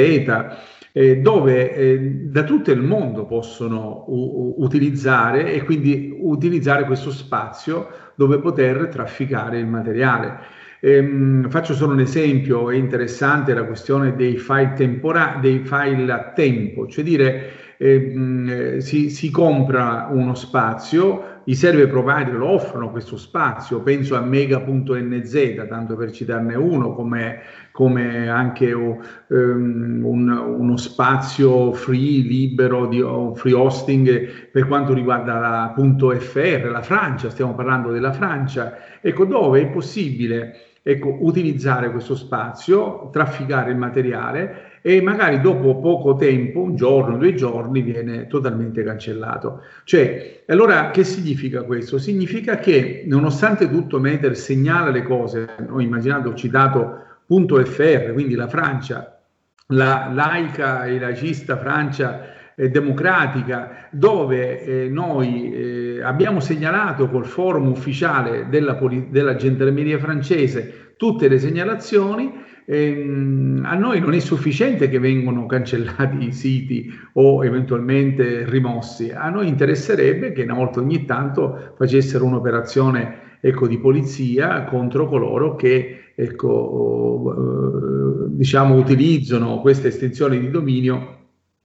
[0.94, 8.40] eh, dove eh, da tutto il mondo possono utilizzare e quindi utilizzare questo spazio dove
[8.40, 10.60] poter trafficare il materiale.
[10.84, 16.32] Ehm, faccio solo un esempio, è interessante la questione dei file, tempora- dei file a
[16.34, 23.16] tempo, cioè dire ehm, si, si, compra uno spazio, i server provider lo offrono questo
[23.16, 31.74] spazio, penso a mega.nz, tanto per citarne uno, come, come anche um, un, uno spazio
[31.74, 33.04] free, libero, di
[33.36, 39.62] free hosting per quanto riguarda la .fr, la Francia, stiamo parlando della Francia, ecco dove
[39.62, 46.76] è possibile ecco, utilizzare questo spazio, trafficare il materiale e magari dopo poco tempo, un
[46.76, 49.62] giorno, due giorni, viene totalmente cancellato.
[49.84, 52.00] Cioè, allora che significa questo?
[52.00, 58.34] Significa che nonostante tutto Meter segnala le cose, ho immaginato, ho citato punto .fr, quindi
[58.34, 59.20] la Francia,
[59.68, 67.68] la laica e laicista Francia eh, democratica, dove eh, noi eh, abbiamo segnalato col forum
[67.68, 68.80] ufficiale della,
[69.10, 72.32] della gendarmeria francese tutte le segnalazioni,
[72.66, 79.30] ehm, a noi non è sufficiente che vengano cancellati i siti o eventualmente rimossi, a
[79.30, 86.14] noi interesserebbe che una volta ogni tanto facessero un'operazione ecco, di polizia contro coloro che
[86.14, 91.21] ecco, eh, diciamo, utilizzano queste estensioni di dominio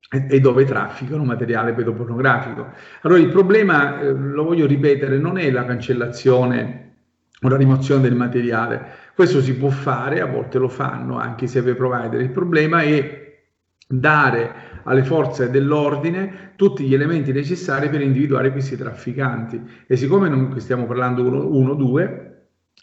[0.09, 2.69] e dove trafficano materiale pedopornografico.
[3.03, 6.83] Allora il problema, eh, lo voglio ripetere, non è la cancellazione
[7.41, 11.49] o la rimozione del materiale, questo si può fare, a volte lo fanno anche i
[11.49, 13.25] server provider, il problema è
[13.89, 14.53] dare
[14.85, 19.61] alle forze dell'ordine tutti gli elementi necessari per individuare questi trafficanti.
[19.87, 22.36] E siccome non stiamo parlando uno, uno due,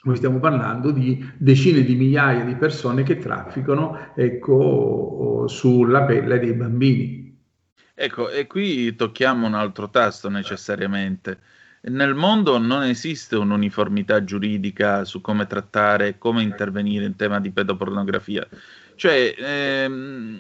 [0.04, 6.54] noi stiamo parlando di decine di migliaia di persone che trafficano ecco, sulla pelle dei
[6.54, 7.22] bambini.
[7.95, 11.39] Ecco, e qui tocchiamo un altro tasto necessariamente.
[11.84, 17.51] Nel mondo non esiste un'uniformità giuridica su come trattare e come intervenire in tema di
[17.51, 18.47] pedopornografia.
[18.95, 20.39] Cioè, ehm,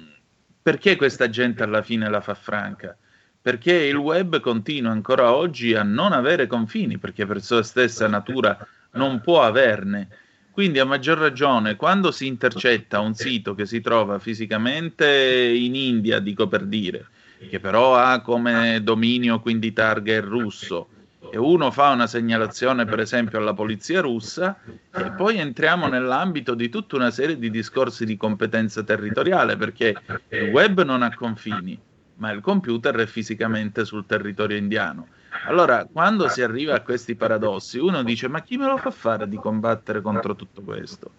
[0.61, 2.97] perché questa gente alla fine la fa franca?
[3.41, 8.57] Perché il web continua ancora oggi a non avere confini, perché per sua stessa natura
[8.93, 10.07] non può averne.
[10.51, 16.19] Quindi a maggior ragione, quando si intercetta un sito che si trova fisicamente in India,
[16.19, 17.07] dico per dire,
[17.49, 20.87] che però ha come dominio quindi target russo,
[21.31, 24.59] e uno fa una segnalazione per esempio alla polizia russa
[24.95, 29.95] e poi entriamo nell'ambito di tutta una serie di discorsi di competenza territoriale perché
[30.29, 31.79] il web non ha confini
[32.17, 35.07] ma il computer è fisicamente sul territorio indiano
[35.47, 39.27] allora, quando si arriva a questi paradossi, uno dice: Ma chi me lo fa fare
[39.27, 41.11] di combattere contro tutto questo?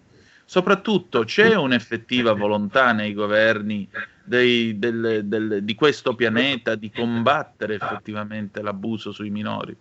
[0.45, 3.87] Soprattutto c'è un'effettiva volontà nei governi
[4.23, 9.75] dei, del, del, di questo pianeta di combattere effettivamente l'abuso sui minori?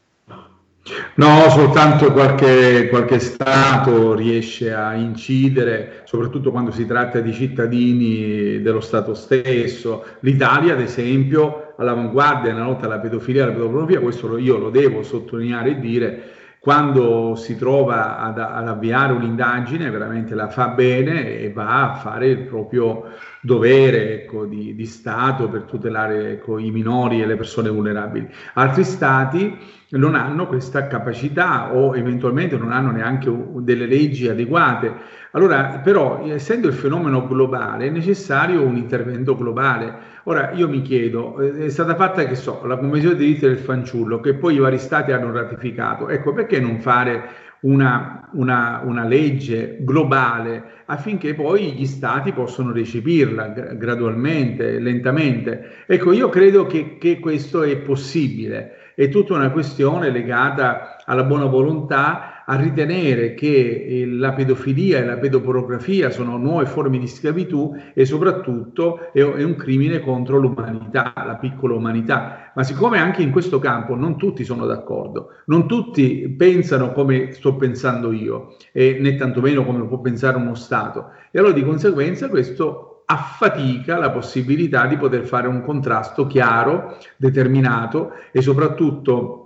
[1.15, 8.81] No, soltanto qualche, qualche, Stato riesce a incidere, soprattutto quando si tratta di cittadini dello
[8.81, 10.05] Stato stesso.
[10.21, 15.03] L'Italia, ad esempio, all'avanguardia nella lotta alla pedofilia e alla pedopornografia, questo io lo devo
[15.03, 16.23] sottolineare e dire,
[16.59, 22.29] quando si trova ad, ad, avviare un'indagine veramente la fa bene e va a fare
[22.29, 23.05] il proprio
[23.45, 28.27] dovere ecco, di, di, Stato per tutelare ecco, i minori e le persone vulnerabili.
[28.55, 29.55] Altri Stati
[29.91, 34.93] non hanno questa capacità o eventualmente non hanno neanche delle leggi adeguate.
[35.33, 40.13] Allora, però, essendo il fenomeno globale, è necessario un intervento globale.
[40.25, 43.59] Ora, io mi chiedo, eh, è stata fatta, che so, la Convenzione dei diritti del
[43.59, 46.09] fanciullo, che poi i vari stati hanno ratificato.
[46.09, 47.29] Ecco, perché non fare
[47.65, 55.85] una, una, una legge globale affinché poi gli stati possano recepirla gradualmente, lentamente?
[55.87, 61.47] Ecco, io credo che, che questo è possibile è tutta una questione legata alla buona
[61.47, 68.05] volontà a ritenere che la pedofilia e la pedopornografia sono nuove forme di schiavitù e
[68.05, 72.53] soprattutto è, un crimine contro l'umanità, la piccola umanità.
[72.55, 77.57] Ma siccome anche in questo campo non tutti sono d'accordo, non tutti pensano come sto
[77.57, 83.03] pensando io, e né tantomeno come può pensare uno Stato, e allora di conseguenza questo
[83.07, 89.44] affatica la possibilità di poter fare un contrasto chiaro, determinato e soprattutto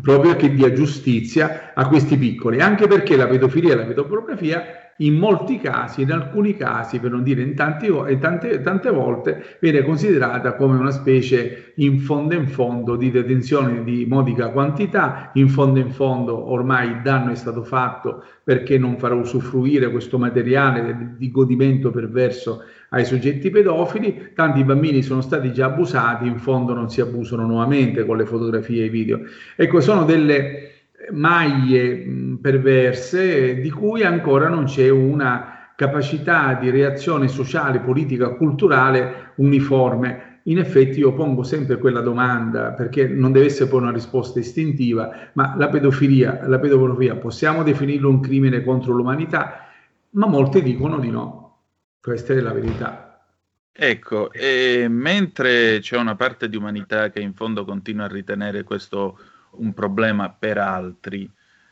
[0.00, 5.14] proprio che dia giustizia a questi piccoli, anche perché la pedofilia e la pedopornografia in
[5.14, 9.82] molti casi, in alcuni casi, per non dire in tanti, in tante, tante volte, viene
[9.82, 15.78] considerata come una specie in fondo in fondo di detenzione di modica quantità, in fondo
[15.78, 21.30] in fondo ormai il danno è stato fatto perché non farà usufruire questo materiale di
[21.30, 27.00] godimento perverso ai soggetti pedofili, tanti bambini sono stati già abusati, in fondo non si
[27.00, 29.20] abusano nuovamente con le fotografie e i video.
[29.54, 30.77] Ecco, sono delle
[31.12, 40.40] maglie perverse di cui ancora non c'è una capacità di reazione sociale, politica, culturale uniforme.
[40.44, 45.30] In effetti io pongo sempre quella domanda, perché non deve essere poi una risposta istintiva,
[45.34, 49.68] ma la pedofilia, la pedopornografia, possiamo definirlo un crimine contro l'umanità?
[50.10, 51.58] Ma molti dicono di no.
[52.00, 53.22] Questa è la verità.
[53.70, 59.16] Ecco, e mentre c'è una parte di umanità che in fondo continua a ritenere questo
[59.52, 61.30] un problema per altri,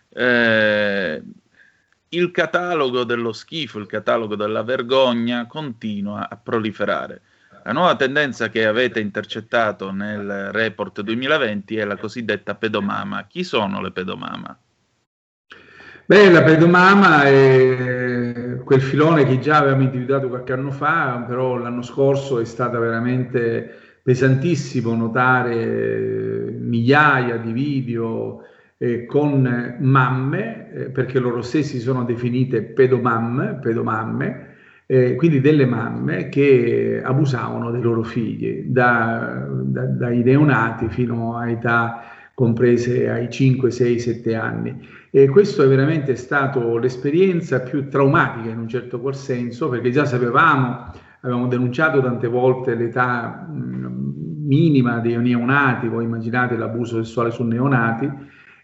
[0.09, 1.23] eh,
[2.09, 7.21] il catalogo dello schifo, il catalogo della vergogna continua a proliferare.
[7.65, 13.27] La nuova tendenza che avete intercettato nel report 2020 è la cosiddetta pedomama.
[13.27, 14.57] Chi sono le pedomama?
[16.07, 21.83] Beh, la pedomama è quel filone che già avevamo individuato qualche anno fa, però l'anno
[21.83, 28.43] scorso è stata veramente pesantissimo notare migliaia di video
[28.79, 34.55] eh, con mamme, eh, perché loro stessi sono definite pedomamme, pedomamme
[34.87, 41.51] eh, quindi delle mamme che abusavano dei loro figli, da, da, dai neonati fino a
[41.51, 42.03] età
[42.33, 44.89] comprese ai 5, 6, 7 anni.
[45.11, 50.05] E questo è veramente stato l'esperienza più traumatica in un certo qual senso, perché già
[50.05, 57.43] sapevamo, avevamo denunciato tante volte l'età mh, minima dei neonati, voi immaginate l'abuso sessuale su
[57.43, 58.11] neonati,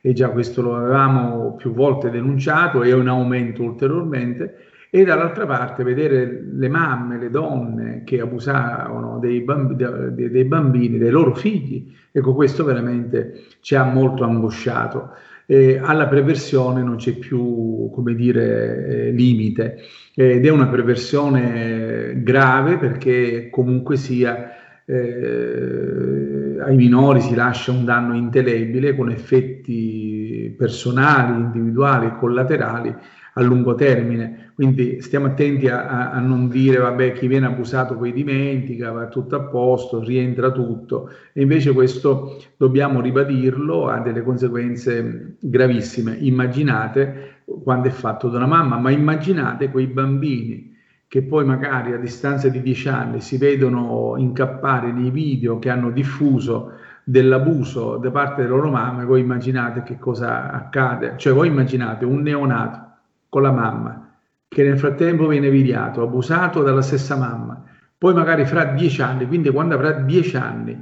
[0.00, 4.56] e già questo lo avevamo più volte denunciato e è un aumento ulteriormente,
[4.90, 11.10] e dall'altra parte vedere le mamme, le donne che abusavano dei bambini, dei, bambini, dei
[11.10, 15.12] loro figli, ecco questo veramente ci ha molto angosciato
[15.52, 19.82] eh, alla perversione non c'è più, come dire, eh, limite.
[20.14, 24.50] Ed è una perversione grave perché comunque sia
[24.86, 32.94] eh, ai minori si lascia un danno indelebile con effetti personali, individuali collaterali
[33.34, 34.52] a lungo termine.
[34.54, 39.36] Quindi stiamo attenti a, a, non dire, vabbè, chi viene abusato poi dimentica, va tutto
[39.36, 41.10] a posto, rientra tutto.
[41.32, 46.16] E invece questo dobbiamo ribadirlo, ha delle conseguenze gravissime.
[46.20, 50.70] Immaginate quando è fatto da una mamma, ma immaginate quei bambini
[51.08, 55.90] che poi magari a distanza di dieci anni si vedono incappare nei video che hanno
[55.90, 56.72] diffuso
[57.04, 61.14] dell'abuso da parte delle loro mamme, voi immaginate che cosa accade.
[61.16, 62.91] Cioè voi immaginate un neonato
[63.32, 64.14] con la mamma,
[64.46, 67.64] che nel frattempo viene vigliato, abusato dalla stessa mamma,
[67.96, 70.78] poi magari fra dieci anni, quindi quando avrà dieci anni,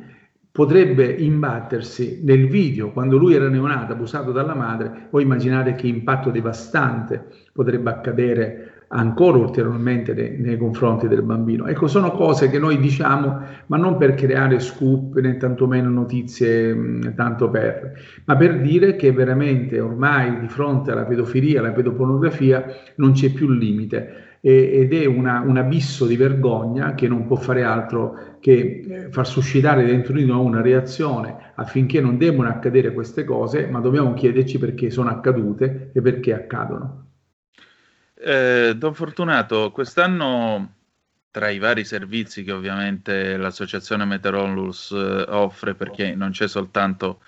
[0.51, 6.33] potrebbe imbattersi nel video quando lui era neonato, abusato dalla madre, voi immaginate che impatto
[6.33, 11.67] devastante potrebbe accadere ancora ulteriormente nei, nei, confronti del bambino.
[11.67, 17.15] Ecco, sono cose che noi diciamo, ma non per creare scoop né tantomeno notizie mh,
[17.15, 17.93] tanto per,
[18.25, 22.65] ma per dire che veramente ormai di fronte alla pedofilia, alla pedopornografia,
[22.97, 27.63] non c'è più limite ed è una, un abisso di vergogna che non può fare
[27.63, 33.25] altro che eh, far suscitare dentro di noi una reazione affinché non debbano accadere queste
[33.25, 37.10] cose, ma dobbiamo chiederci perché sono accadute e perché accadono.
[38.23, 40.75] Eh, Don Fortunato, quest'anno
[41.31, 47.21] tra i vari servizi che ovviamente l'associazione Meteorolus eh, offre, perché non c'è soltanto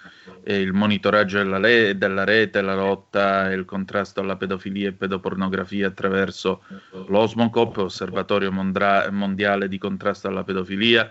[0.43, 4.93] eh, il monitoraggio della, le- della, rete, la lotta e il contrasto alla pedofilia e
[4.93, 6.65] pedopornografia attraverso
[7.07, 11.11] l'Osmocop, Osservatorio Mondra- Mondiale di Contrasto alla Pedofilia,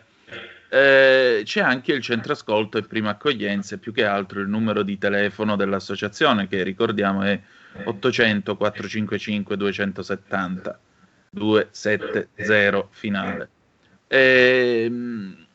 [0.69, 4.83] eh, c'è anche il centro ascolto e prima accoglienza, e più che altro il numero
[4.83, 7.39] di telefono dell'associazione, che ricordiamo è
[7.85, 10.79] 800 455 270
[11.31, 13.49] 270 finale.
[14.07, 15.45] E, ehm,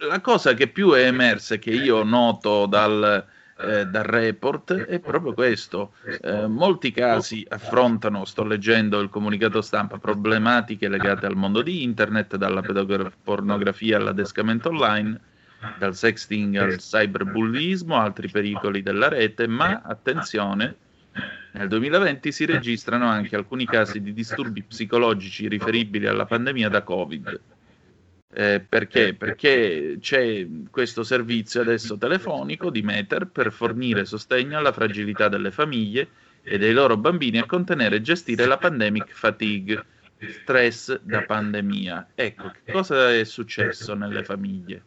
[0.00, 3.26] la cosa che più è emersa, che io noto dal,
[3.58, 5.92] eh, dal report, è proprio questo.
[6.20, 12.36] Eh, molti casi affrontano, sto leggendo il comunicato stampa, problematiche legate al mondo di internet,
[12.36, 15.20] dalla pedopornografia all'adescamento online,
[15.78, 20.76] dal sexting al cyberbullismo, altri pericoli della rete, ma attenzione,
[21.52, 27.40] nel 2020 si registrano anche alcuni casi di disturbi psicologici riferibili alla pandemia da Covid.
[28.32, 29.14] Eh, perché?
[29.14, 36.08] Perché c'è questo servizio adesso telefonico di Meter per fornire sostegno alla fragilità delle famiglie
[36.42, 39.84] e dei loro bambini a contenere e gestire la pandemic fatigue,
[40.42, 42.10] stress da pandemia.
[42.14, 44.82] Ecco, che cosa è successo nelle famiglie?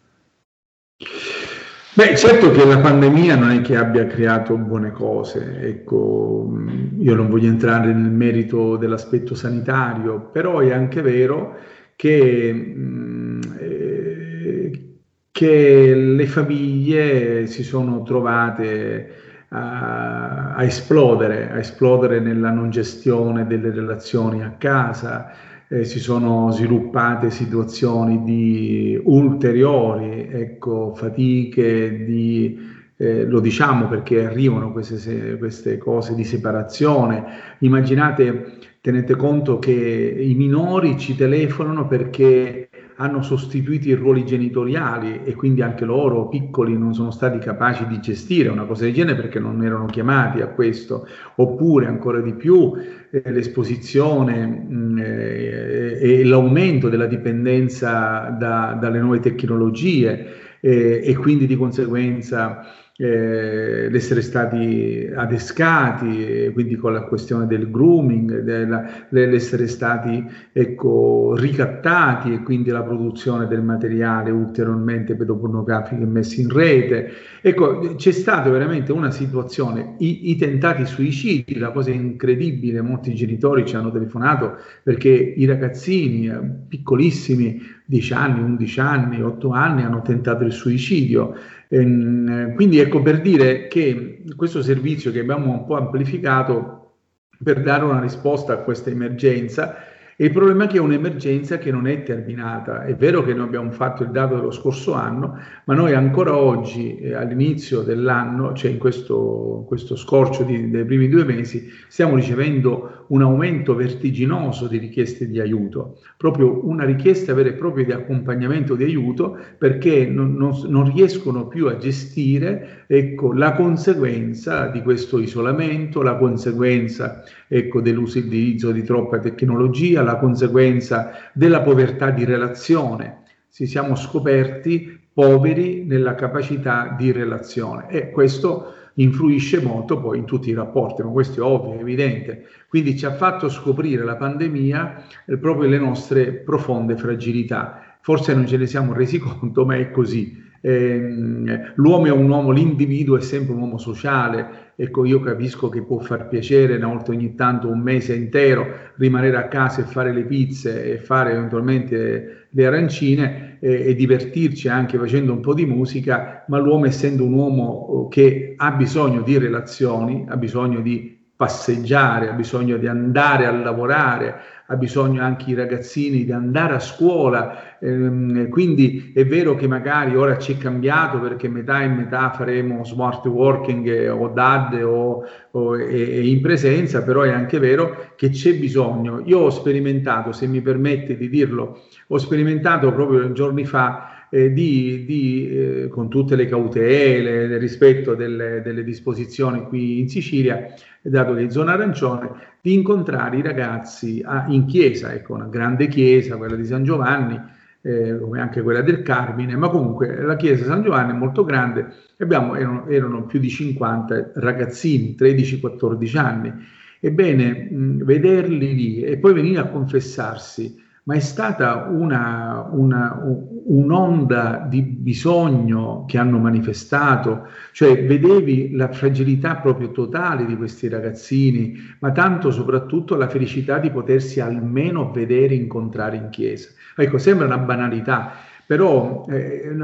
[1.95, 6.51] Beh, certo che la pandemia non è che abbia creato buone cose, ecco,
[6.97, 11.55] io non voglio entrare nel merito dell'aspetto sanitario, però è anche vero
[11.95, 14.95] che, mh, eh,
[15.29, 19.11] che le famiglie si sono trovate
[19.49, 25.31] a, a, esplodere, a esplodere nella non gestione delle relazioni a casa,
[25.73, 32.59] eh, si sono sviluppate situazioni di ulteriori ecco, fatiche, di,
[32.95, 37.23] eh, lo diciamo perché arrivano queste, queste cose di separazione.
[37.59, 42.69] Immaginate, tenete conto che i minori ci telefonano perché
[43.03, 47.99] hanno sostituito i ruoli genitoriali e quindi anche loro piccoli non sono stati capaci di
[47.99, 52.71] gestire una cosa del genere perché non erano chiamati a questo, oppure ancora di più
[53.11, 61.15] eh, l'esposizione mh, mm, eh, e l'aumento della dipendenza da, dalle nuove tecnologie eh, e
[61.17, 62.65] quindi di conseguenza
[63.03, 72.31] eh, l'essere stati adescati, quindi con la questione del grooming, della, l'essere stati ecco, ricattati
[72.31, 77.11] e quindi la produzione del materiale ulteriormente pedopornografico messo in rete.
[77.41, 83.65] Ecco, c'è stata veramente una situazione, i, i tentati suicidi, la cosa incredibile, molti genitori
[83.65, 86.39] ci hanno telefonato perché i ragazzini eh,
[86.69, 91.35] piccolissimi, 10 anni, 11 anni, 8 anni, hanno tentato il suicidio.
[91.73, 96.97] Ehm, quindi ecco per dire che questo servizio che abbiamo un po' amplificato
[97.41, 99.77] per dare una risposta a questa emergenza
[100.17, 102.85] il problema è che è un'emergenza che non è terminata.
[102.85, 106.97] È vero che noi abbiamo fatto il dato dello scorso anno, ma noi ancora oggi,
[106.97, 113.05] eh, all'inizio dell'anno, cioè in questo, questo scorcio di, dei primi due mesi, stiamo ricevendo
[113.07, 118.75] un aumento vertiginoso di richieste di aiuto, proprio una richiesta vera e propria di accompagnamento
[118.75, 125.19] di aiuto perché non, non, non riescono più a gestire ecco, la conseguenza di questo
[125.19, 133.23] isolamento, la conseguenza ecco, dell'uso di troppa tecnologia, la conseguenza della povertà di relazione.
[133.51, 140.49] Ci siamo scoperti poveri nella capacità di relazione e questo influisce molto poi in tutti
[140.49, 142.45] i rapporti, ma questo è ovvio, è evidente.
[142.67, 147.97] Quindi ci ha fatto scoprire la pandemia eh, proprio le nostre profonde fragilità.
[148.01, 150.42] Forse non ce ne siamo resi conto, ma è così.
[150.65, 155.81] Eh, l'uomo è un uomo, l'individuo è sempre un uomo sociale, ecco io capisco che
[155.81, 160.13] può far piacere una volta ogni tanto un mese intero rimanere a casa e fare
[160.13, 165.65] le pizze e fare eventualmente le arancine eh, e divertirci anche facendo un po' di
[165.65, 171.12] musica, ma l'uomo essendo un uomo oh, che ha bisogno di relazioni, ha bisogno di
[171.43, 174.35] passeggiare, ha bisogno di andare a lavorare,
[174.67, 180.15] ha bisogno anche i ragazzini di andare a scuola, ehm, quindi è vero che magari
[180.15, 185.77] ora ci è cambiato perché metà e metà faremo smart working o DAD o, o
[185.77, 189.21] e, e in presenza, però è anche vero che c'è bisogno.
[189.25, 195.05] Io ho sperimentato, se mi permette di dirlo, ho sperimentato proprio giorni fa eh, di,
[195.05, 200.73] di, eh, con tutte le cautele, nel rispetto delle, delle, disposizioni qui in Sicilia,
[201.03, 205.87] dato che è zona arancione, di incontrare i ragazzi a, in chiesa, ecco, una grande
[205.87, 207.39] chiesa, quella di San Giovanni,
[207.81, 211.43] eh, come anche quella del Carmine, ma comunque la chiesa di San Giovanni è molto
[211.43, 216.51] grande, abbiamo, erano, erano più di 50 ragazzini, 13-14 anni.
[216.99, 223.21] Ebbene, mh, vederli lì e poi venire a confessarsi ma è stata una, una,
[223.65, 231.75] un'onda di bisogno che hanno manifestato, cioè vedevi la fragilità proprio totale di questi ragazzini,
[231.99, 236.69] ma tanto soprattutto la felicità di potersi almeno vedere, incontrare in chiesa.
[236.95, 238.31] Ecco, sembra una banalità,
[238.65, 239.75] però eh,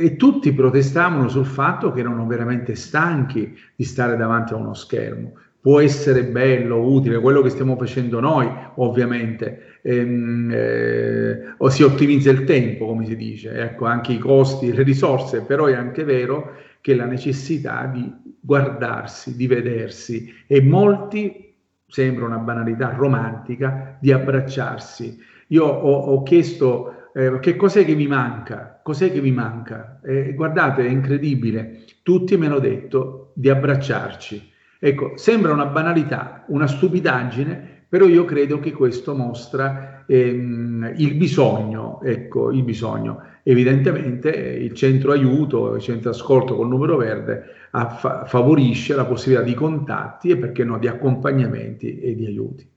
[0.00, 5.32] eh, tutti protestavano sul fatto che erano veramente stanchi di stare davanti a uno schermo
[5.60, 12.30] può essere bello, utile, quello che stiamo facendo noi ovviamente, ehm, eh, o si ottimizza
[12.30, 16.56] il tempo, come si dice, ecco, anche i costi, le risorse, però è anche vero
[16.80, 20.32] che la necessità di guardarsi, di vedersi.
[20.46, 21.54] E molti,
[21.86, 25.18] sembra una banalità romantica, di abbracciarsi.
[25.48, 30.00] Io ho, ho chiesto eh, che cos'è che vi manca, cos'è che vi manca?
[30.04, 34.52] Eh, guardate, è incredibile, tutti mi hanno detto di abbracciarci.
[34.78, 42.00] Ecco, sembra una banalità, una stupidaggine, però io credo che questo mostra ehm, il bisogno,
[42.02, 43.22] ecco, il bisogno.
[43.42, 49.54] Evidentemente il centro aiuto, il centro ascolto col numero verde fa- favorisce la possibilità di
[49.54, 52.70] contatti e perché no di accompagnamenti e di aiuti.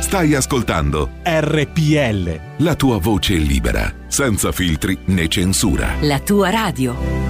[0.00, 2.64] Stai ascoltando RPL.
[2.64, 5.94] La tua voce libera, senza filtri né censura.
[6.00, 7.29] La tua radio.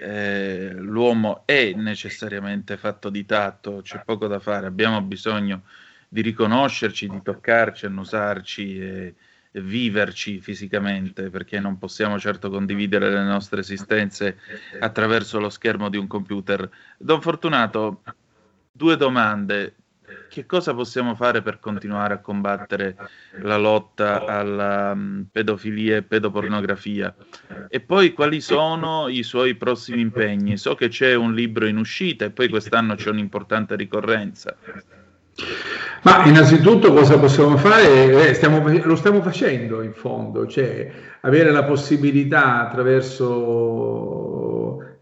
[0.00, 5.64] eh, l'uomo è necessariamente fatto di tatto, c'è poco da fare, abbiamo bisogno
[6.08, 9.14] di riconoscerci, di toccarci, annusarci e,
[9.50, 14.38] e viverci fisicamente, perché non possiamo certo condividere le nostre esistenze
[14.78, 16.68] attraverso lo schermo di un computer.
[16.96, 18.02] Don Fortunato,
[18.72, 19.74] due domande.
[20.28, 22.96] Che cosa possiamo fare per continuare a combattere
[23.42, 27.14] la lotta alla um, pedofilia e pedopornografia?
[27.68, 30.56] E poi quali sono i suoi prossimi impegni?
[30.56, 34.56] So che c'è un libro in uscita e poi quest'anno c'è un'importante ricorrenza.
[36.02, 38.28] Ma innanzitutto cosa possiamo fare?
[38.28, 40.90] Eh, stiamo- lo stiamo facendo in fondo, cioè
[41.20, 43.38] avere la possibilità attraverso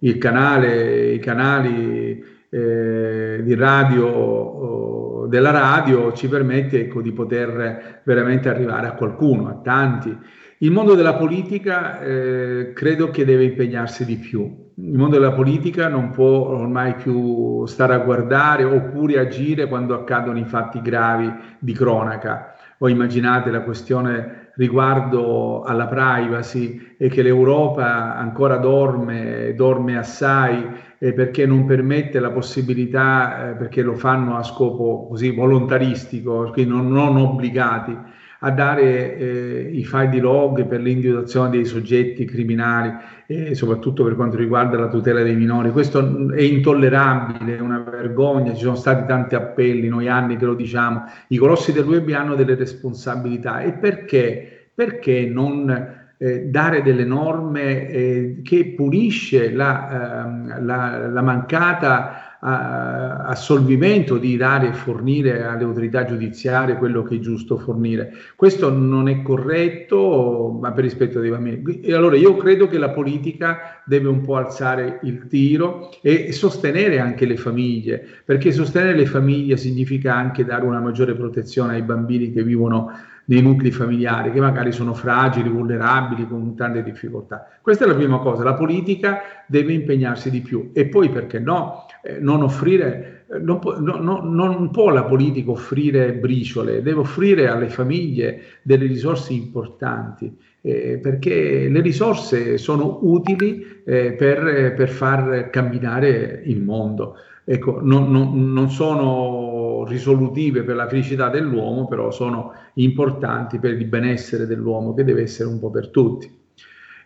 [0.01, 8.49] il canale, i canali eh, di radio della radio ci permette ecco, di poter veramente
[8.49, 10.17] arrivare a qualcuno, a tanti.
[10.61, 14.67] Il mondo della politica eh, credo che deve impegnarsi di più.
[14.75, 20.39] Il mondo della politica non può ormai più stare a guardare oppure agire quando accadono
[20.39, 22.55] i fatti gravi di cronaca.
[22.79, 30.67] O immaginate la questione riguardo alla privacy e che l'Europa ancora dorme, dorme assai
[30.99, 36.73] eh, perché non permette la possibilità, eh, perché lo fanno a scopo così volontaristico, quindi
[36.73, 37.97] non, non obbligati
[38.41, 42.93] a dare eh, i file di log per l'individuazione dei soggetti criminali
[43.27, 45.73] e soprattutto per quanto riguarda la tutela dei minori.
[45.73, 50.55] Questo è intollerabile, è una vergogna, ci sono stati tanti appelli, noi anni che lo
[50.55, 54.71] diciamo, i colossi del web hanno delle responsabilità e perché?
[54.73, 63.25] Perché non eh, dare delle norme eh, che punisce la, ehm, la, la mancata a-
[63.25, 68.13] assolvimento di dare e fornire alle autorità giudiziarie quello che è giusto fornire.
[68.37, 71.81] Questo non è corretto, ma per rispetto dei bambini.
[71.81, 77.01] E allora io credo che la politica deve un po' alzare il tiro e sostenere
[77.01, 82.33] anche le famiglie, perché sostenere le famiglie significa anche dare una maggiore protezione ai bambini
[82.33, 82.91] che vivono
[83.29, 87.47] nei nuclei familiari che magari sono fragili, vulnerabili, con tante difficoltà.
[87.61, 91.85] Questa è la prima cosa, la politica deve impegnarsi di più e poi perché no,
[92.03, 97.01] eh, non offrire, eh, non, può, no, no, non può la politica offrire briciole, deve
[97.01, 100.35] offrire alle famiglie delle risorse importanti.
[100.61, 107.17] eh, perché le risorse sono utili eh, per, per far camminare il mondo.
[107.51, 113.87] Ecco, non, non- non sono risolutive per la felicità dell'uomo, però sono importanti per il
[113.87, 116.31] benessere dell'uomo, che deve essere un po' per tutti.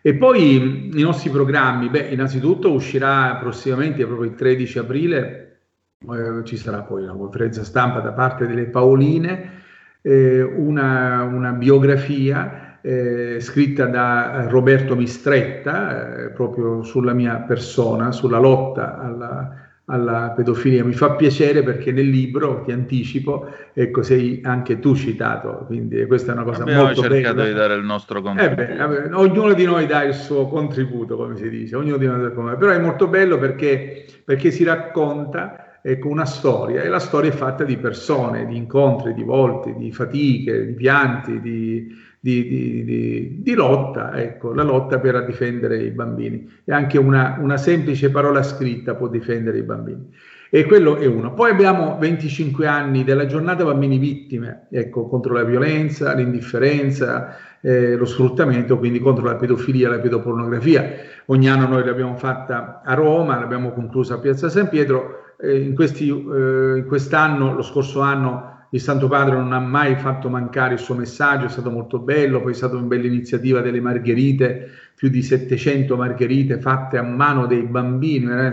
[0.02, 5.60] E poi mh, i nostri programmi, beh, innanzitutto uscirà prossimamente, proprio il 13 aprile,
[6.00, 9.60] eh, ci sarà poi una conferenza stampa da parte delle Paoline,
[10.02, 18.40] eh, una, una, biografia eh, scritta da Roberto Mistretta, eh, proprio sulla mia persona, sulla
[18.40, 19.61] lotta alla,
[19.92, 20.82] alla pedofilia.
[20.84, 26.32] Mi fa piacere perché nel libro, ti anticipo, ecco, sei anche tu citato, quindi questa
[26.32, 27.14] è una cosa Abbiamo molto bella.
[27.14, 28.62] Abbiamo cercato di dare il nostro contributo.
[28.62, 32.22] Eh beh, ognuno di noi dà il suo contributo, come si dice, ognuno di noi
[32.22, 32.30] dà.
[32.56, 37.34] Però è molto bello perché, perché si racconta ecco, una storia e la storia è
[37.34, 43.54] fatta di persone, di incontri, di volte, di fatiche, di pianti, di, di, di, di
[43.54, 46.48] lotta, ecco, la lotta per difendere i bambini.
[46.64, 50.08] E anche una, una semplice parola scritta può difendere i bambini.
[50.48, 51.34] E quello è uno.
[51.34, 58.04] Poi abbiamo 25 anni della giornata bambini vittime, ecco, contro la violenza, l'indifferenza, eh, lo
[58.04, 60.90] sfruttamento, quindi contro la pedofilia, la pedopornografia.
[61.26, 65.74] Ogni anno noi l'abbiamo fatta a Roma, l'abbiamo conclusa a Piazza San Pietro eh, in,
[65.74, 70.74] questi, eh, in quest'anno, lo scorso anno, il Santo Padre non ha mai fatto mancare
[70.74, 74.70] il suo messaggio, è stato molto bello, poi è stata una bella iniziativa delle margherite,
[74.94, 78.50] più di 700 margherite fatte a mano dei bambini, una,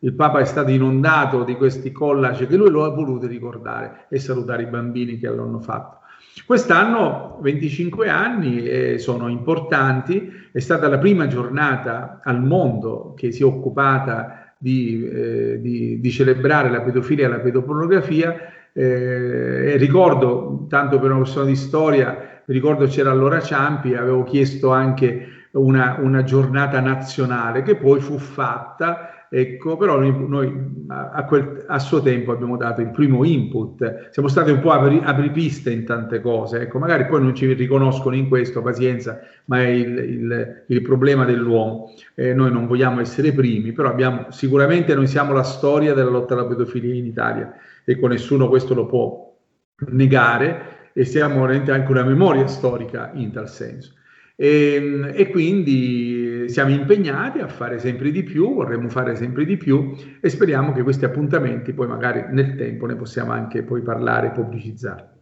[0.00, 4.18] il Papa è stato inondato di questi collage che lui lo ha voluto ricordare e
[4.18, 5.98] salutare i bambini che l'hanno fatto.
[6.46, 13.42] Quest'anno 25 anni eh, sono importanti, è stata la prima giornata al mondo che si
[13.42, 18.36] è occupata di, eh, di, di, celebrare la pedofilia e la pedopornografia.
[18.78, 25.46] Eh, ricordo, tanto per una questione di storia, ricordo c'era allora Ciampi, avevo chiesto anche
[25.52, 30.50] una, una giornata nazionale che poi fu fatta Ecco, però noi, noi
[30.86, 35.02] a, quel, a, suo tempo abbiamo dato il primo input, siamo stati un po' apri,
[35.04, 39.66] apripiste in tante cose, ecco, magari poi non ci riconoscono in questo, pazienza, ma è
[39.66, 41.92] il, il, il problema dell'uomo.
[42.14, 46.32] Eh, noi non vogliamo essere primi, però abbiamo, sicuramente noi siamo la storia della lotta
[46.32, 47.52] alla pedofilia in Italia,
[47.92, 49.36] ecco, nessuno questo lo può
[49.90, 53.92] negare e siamo veramente anche una memoria storica in tal senso.
[54.34, 59.56] E, ehm, e, quindi siamo impegnati a fare sempre di più, vorremmo fare sempre di
[59.56, 64.28] più e speriamo che questi appuntamenti poi magari nel tempo ne possiamo anche poi parlare
[64.28, 65.12] e pubblicizzare.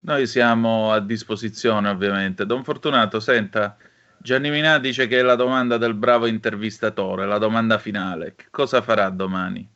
[0.00, 2.46] Noi siamo a disposizione ovviamente.
[2.46, 3.76] Don Fortunato, senta,
[4.18, 8.34] Gianni Minà dice che è la domanda del bravo intervistatore, la domanda finale.
[8.36, 9.68] Che cosa farà domani?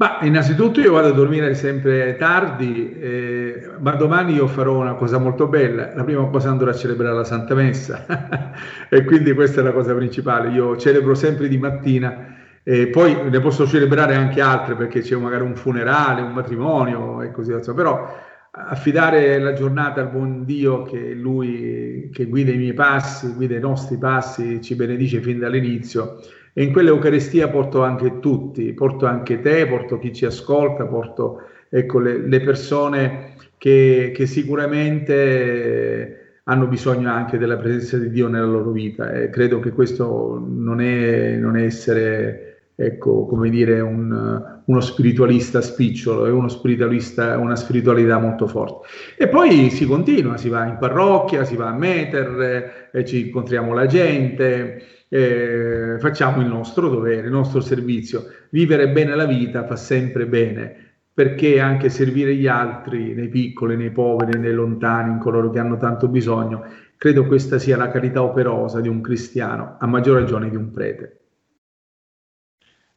[0.00, 5.18] Ma innanzitutto io vado a dormire sempre tardi, eh, ma domani io farò una cosa
[5.18, 5.92] molto bella.
[5.94, 8.06] La prima cosa andrò a celebrare la Santa Messa
[8.88, 10.48] e quindi questa è la cosa principale.
[10.52, 15.42] Io celebro sempre di mattina e poi ne posso celebrare anche altre perché c'è magari
[15.42, 17.74] un funerale, un matrimonio e così via.
[17.74, 18.18] Però
[18.52, 23.60] affidare la giornata al buon Dio che lui che guida i miei passi, guida i
[23.60, 26.20] nostri passi, ci benedice fin dall'inizio
[26.52, 32.00] e in quell'Eucaristia porto anche tutti, porto anche te, porto chi ci ascolta, porto ecco,
[32.00, 38.72] le, le persone che, che, sicuramente hanno bisogno anche della presenza di Dio nella loro
[38.72, 44.80] vita e credo che questo non è, non è essere, ecco, come dire, un, uno
[44.80, 48.88] spiritualista spicciolo, è uno spiritualista, una spiritualità molto forte.
[49.16, 53.74] E poi si continua, si va in parrocchia, si va a Meter, eh, ci incontriamo
[53.74, 54.82] la gente,
[55.12, 58.26] eh, facciamo il nostro dovere, il nostro servizio.
[58.50, 63.90] Vivere bene la vita fa sempre bene, perché anche servire gli altri, nei piccoli, nei
[63.90, 66.64] poveri, nei lontani, in coloro che hanno tanto bisogno,
[66.96, 71.16] credo questa sia la carità operosa di un cristiano, a maggior ragione di un prete.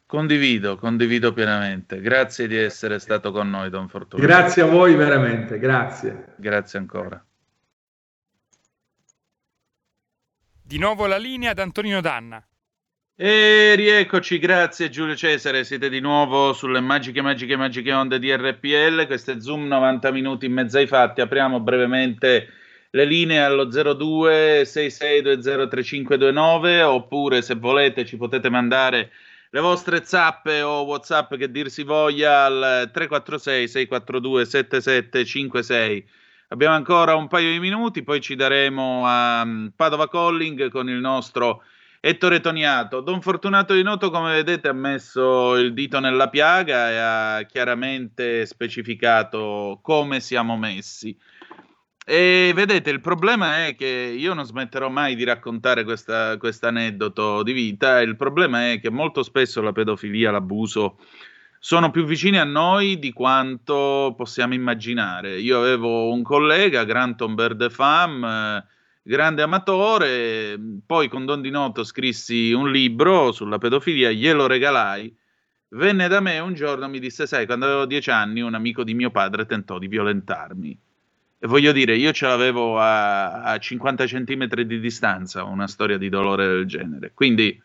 [0.05, 1.99] Condivido, condivido pienamente.
[1.99, 4.27] Grazie di essere stato con noi, Don Fortunato.
[4.27, 6.35] Grazie a voi veramente, grazie.
[6.37, 7.25] Grazie ancora.
[10.73, 12.43] Di nuovo la linea ad Antonino Danna.
[13.15, 19.05] E rieccoci, grazie Giulio Cesare, siete di nuovo sulle magiche, magiche, magiche onde di RPL,
[19.05, 22.47] questo è Zoom 90 minuti in mezzo ai fatti, apriamo brevemente
[22.89, 29.11] le linee allo 02 66203529 oppure se volete ci potete mandare
[29.51, 36.21] le vostre zappe o whatsapp che dir si voglia al 346 642 7756
[36.53, 40.99] Abbiamo ancora un paio di minuti, poi ci daremo a mm, Padova Calling con il
[40.99, 41.63] nostro
[41.99, 43.01] Ettore Toniato.
[43.01, 48.45] Don Fortunato di Noto, come vedete, ha messo il dito nella piaga e ha chiaramente
[48.45, 51.17] specificato come siamo messi.
[52.05, 57.53] E vedete, il problema è che io non smetterò mai di raccontare questo aneddoto di
[57.53, 57.99] vita.
[57.99, 60.99] Il problema è che molto spesso la pedofilia, l'abuso
[61.65, 65.39] sono più vicini a noi di quanto possiamo immaginare.
[65.39, 68.65] Io avevo un collega, Granton Berdefam, eh,
[69.01, 75.15] grande amatore, poi con Don Di Noto scrissi un libro sulla pedofilia, glielo regalai,
[75.69, 78.83] venne da me un giorno e mi disse, sai, quando avevo dieci anni un amico
[78.83, 80.77] di mio padre tentò di violentarmi.
[81.39, 86.09] E voglio dire, io ce l'avevo a, a 50 centimetri di distanza, una storia di
[86.09, 87.11] dolore del genere.
[87.13, 87.57] Quindi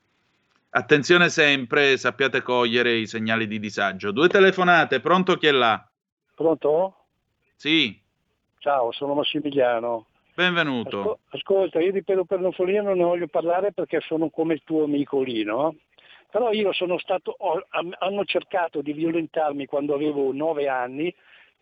[0.70, 4.12] attenzione sempre, sappiate cogliere i segnali di disagio.
[4.12, 5.86] Due telefonate, pronto chi è là?
[6.34, 6.94] Pronto?
[7.54, 8.00] Sì.
[8.58, 10.06] Ciao, sono Massimiliano.
[10.34, 10.98] Benvenuto.
[10.98, 15.20] Ascol- ascolta, io di pedopernofolia non ne voglio parlare perché sono come il tuo amico
[15.22, 15.74] lì, no?
[16.30, 21.12] Però io sono stato, ho, hanno cercato di violentarmi quando avevo nove anni,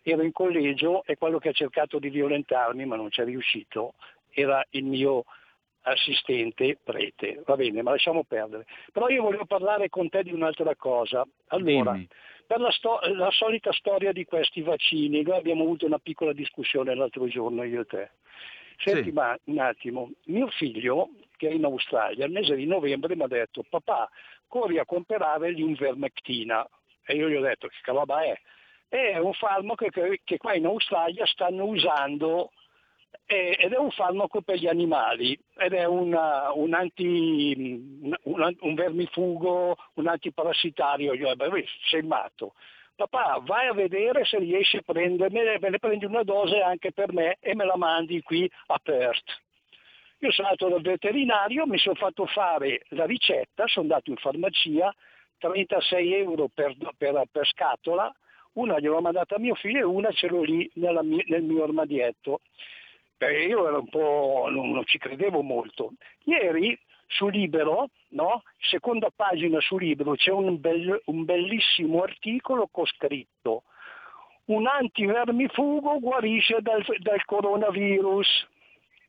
[0.02, 3.94] ero in collegio e quello che ha cercato di violentarmi, ma non ci è riuscito,
[4.30, 5.24] era il mio
[5.86, 7.42] assistente prete.
[7.44, 8.66] Va bene, ma lasciamo perdere.
[8.92, 11.24] Però io volevo parlare con te di un'altra cosa.
[11.48, 12.08] Allora, Dimmi.
[12.46, 16.94] per la, sto- la solita storia di questi vaccini, noi abbiamo avuto una piccola discussione
[16.94, 18.10] l'altro giorno io e te.
[18.78, 19.12] Senti Sì.
[19.12, 23.28] ma un attimo, mio figlio che è in Australia, il mese di novembre mi ha
[23.28, 24.08] detto papà
[24.46, 26.66] corri a comprare l'invermectina
[27.04, 28.38] e io gli ho detto che roba è?
[28.88, 32.52] È un farmaco che, che qua in Australia stanno usando
[33.24, 37.62] ed è un farmaco per gli animali ed è una- un, anti,
[38.22, 41.14] un, un vermifugo, un antiparassitario.
[41.14, 42.54] Io, beh, sei matto.
[42.94, 47.12] Papà, vai a vedere se riesci a prendermene, me ne prendi una dose anche per
[47.12, 49.42] me e me la mandi qui a Perth.
[50.20, 54.94] Io sono andato dal veterinario, mi sono fatto fare la ricetta, sono andato in farmacia,
[55.38, 58.10] 36 euro per, per- per scatola,
[58.54, 61.64] una gliel'ho mandata a mio figlio e una ce l'ho lì nella mi- nel mio
[61.64, 62.40] armadietto.
[63.16, 65.92] Perché io ero un po', non, non ci credevo molto.
[66.24, 68.42] Ieri su Libero, no?
[68.58, 73.62] seconda pagina su Libero, c'è un, bel- un bellissimo articolo con scritto
[74.46, 78.48] un antivermifugo guarisce dal, dal coronavirus.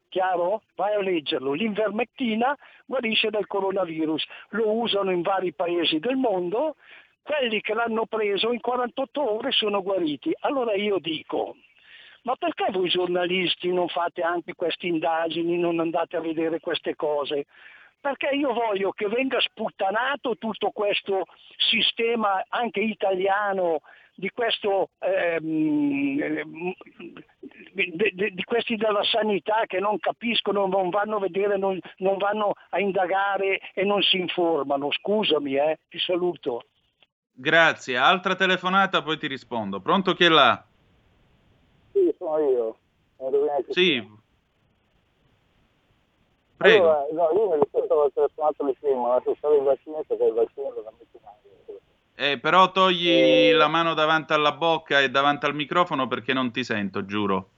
[0.10, 0.64] Chiaro?
[0.76, 1.54] Vai a leggerlo.
[1.54, 4.26] L'invermectina guarisce dal coronavirus.
[4.50, 6.76] Lo usano in vari paesi del mondo.
[7.22, 10.34] Quelli che l'hanno preso in 48 ore sono guariti.
[10.40, 11.58] Allora io dico,
[12.28, 17.46] ma perché voi giornalisti non fate anche queste indagini, non andate a vedere queste cose?
[18.02, 21.24] Perché io voglio che venga sputtanato tutto questo
[21.56, 23.80] sistema anche italiano
[24.14, 26.74] di questo ehm,
[27.72, 32.18] di, di- di questi della sanità che non capiscono, non vanno a vedere, non, non
[32.18, 34.92] vanno a indagare e non si informano.
[34.92, 36.66] Scusami, eh, ti saluto.
[37.32, 37.96] Grazie.
[37.96, 39.80] Altra telefonata, poi ti rispondo.
[39.80, 40.67] Pronto chi è là?
[41.98, 42.78] Sì, sono io.
[43.70, 44.16] Sì.
[46.58, 46.90] Prego.
[46.90, 50.24] Allora, no, io mi ricordo al telefonato di prima, ma se stavo il vaccino perché
[50.24, 51.06] il vaccino non mi
[52.16, 56.64] Eh, però togli la mano davanti alla bocca e davanti al microfono perché non ti
[56.64, 57.50] sento, giuro.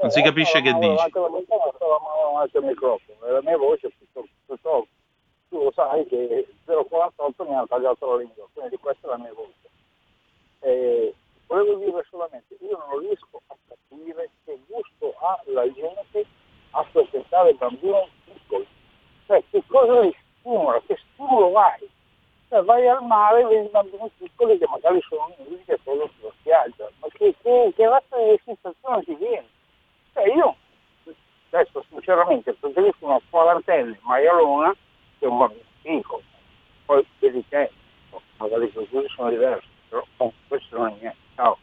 [0.00, 1.02] Non si capisce che dici.
[1.02, 2.00] Anche la mano, stavo
[2.32, 3.92] davanti al microfono, e la mia voce
[4.46, 4.86] purtroppo,
[5.48, 9.32] tu lo sai che 048 mi hanno tagliato la lingua, quindi questa è la mia
[9.34, 9.52] voce.
[10.60, 11.14] E
[11.46, 16.26] volevo dire solamente, io non riesco a capire che gusto ha la gente
[16.70, 18.66] a presentare bambini piccoli.
[19.26, 21.88] Cioè, che cosa li stimola, che stimolo hai?
[22.48, 26.32] Cioè, vai al mare e vedi bambini piccoli che magari sono nudi che sono sulla
[26.38, 29.46] spiaggia, ma che, che, che razza di sensazione ti viene?
[30.14, 30.56] Cioè, io
[31.50, 34.74] adesso sinceramente preferisco una quarantenne maialona
[35.18, 36.22] che un bambino piccolo.
[36.84, 37.70] Poi vedi te,
[38.38, 41.18] magari così sono diversi, però oh, questo non è niente.
[41.34, 41.58] Ciao.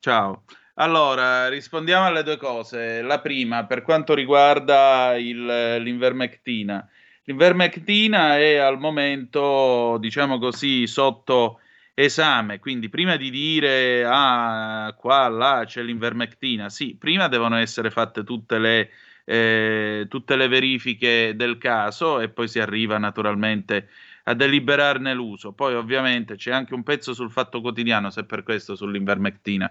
[0.00, 0.42] Ciao.
[0.80, 3.02] Allora, rispondiamo alle due cose.
[3.02, 6.88] La prima, per quanto riguarda il- l'invermectina.
[7.24, 11.60] L'invermectina è al momento, diciamo così, sotto
[11.94, 18.22] esame, quindi prima di dire ah, qua, là c'è l'invermectina, sì, prima devono essere fatte
[18.22, 18.90] tutte le,
[19.24, 23.88] eh, tutte le verifiche del caso e poi si arriva naturalmente
[24.24, 25.52] a deliberarne l'uso.
[25.52, 29.70] Poi ovviamente c'è anche un pezzo sul fatto quotidiano, se per questo sull'invermectina.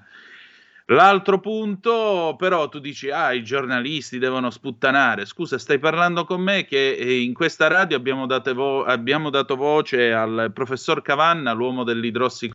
[0.90, 5.26] L'altro punto, però, tu dici, ah, i giornalisti devono sputtanare.
[5.26, 10.14] Scusa, stai parlando con me che eh, in questa radio abbiamo, vo- abbiamo dato voce
[10.14, 12.54] al professor Cavanna, l'uomo dell'idrossico,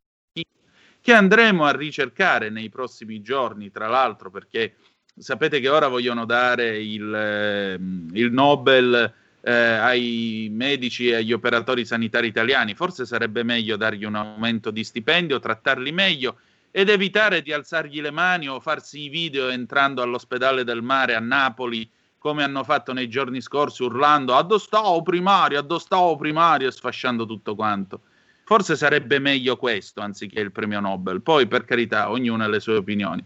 [1.03, 4.77] che andremo a ricercare nei prossimi giorni, tra l'altro, perché
[5.15, 9.13] sapete che ora vogliono dare il, ehm, il Nobel
[9.43, 12.75] eh, ai medici e agli operatori sanitari italiani.
[12.75, 16.39] Forse sarebbe meglio dargli un aumento di stipendio, trattarli meglio
[16.75, 21.21] ed evitare di alzargli le mani o farsi i video entrando all'ospedale del mare a
[21.21, 27.55] Napoli come hanno fatto nei giorni scorsi urlando addostavo primario, addostavo primario e sfasciando tutto
[27.55, 28.01] quanto.
[28.45, 31.21] Forse sarebbe meglio questo anziché il premio Nobel.
[31.21, 33.25] Poi, per carità, ognuno ha le sue opinioni.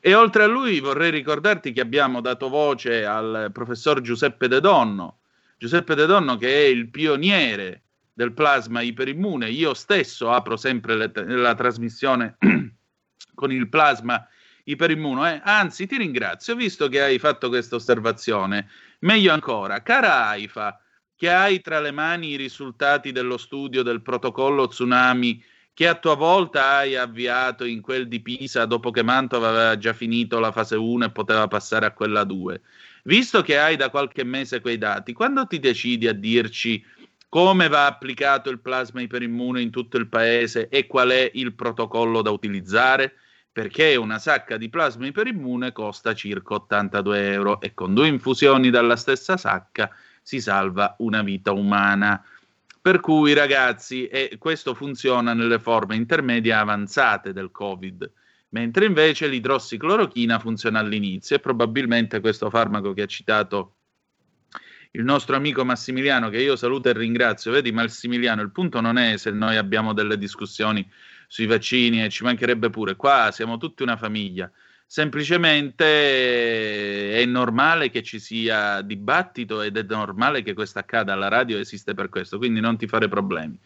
[0.00, 5.18] E oltre a lui vorrei ricordarti che abbiamo dato voce al professor Giuseppe De Donno,
[5.58, 9.48] Giuseppe De Donno che è il pioniere del plasma iperimmune.
[9.50, 12.36] Io stesso apro sempre le, la trasmissione
[13.34, 14.26] con il plasma
[14.64, 15.36] iperimmune.
[15.36, 15.40] Eh?
[15.44, 18.68] Anzi, ti ringrazio, visto che hai fatto questa osservazione.
[19.00, 20.80] Meglio ancora, cara AIFA,
[21.16, 25.42] che hai tra le mani i risultati dello studio del protocollo tsunami
[25.74, 29.94] che a tua volta hai avviato in quel di Pisa dopo che Mantova aveva già
[29.94, 32.60] finito la fase 1 e poteva passare a quella 2.
[33.04, 36.84] Visto che hai da qualche mese quei dati, quando ti decidi a dirci
[37.32, 42.20] come va applicato il plasma iperimmune in tutto il paese e qual è il protocollo
[42.20, 43.14] da utilizzare?
[43.50, 48.96] Perché una sacca di plasma iperimmune costa circa 82 euro e con due infusioni dalla
[48.96, 52.22] stessa sacca si salva una vita umana.
[52.82, 58.12] Per cui, ragazzi, e questo funziona nelle forme intermedie avanzate del Covid,
[58.50, 63.76] mentre invece l'idrossiclorochina funziona all'inizio e probabilmente questo farmaco che ha citato
[64.92, 67.52] il nostro amico Massimiliano, che io saluto e ringrazio.
[67.52, 70.88] Vedi, Massimiliano, il punto non è se noi abbiamo delle discussioni
[71.26, 74.50] sui vaccini e ci mancherebbe pure, qua siamo tutti una famiglia.
[74.86, 81.58] Semplicemente è normale che ci sia dibattito ed è normale che questo accada alla radio,
[81.58, 83.58] esiste per questo, quindi non ti fare problemi.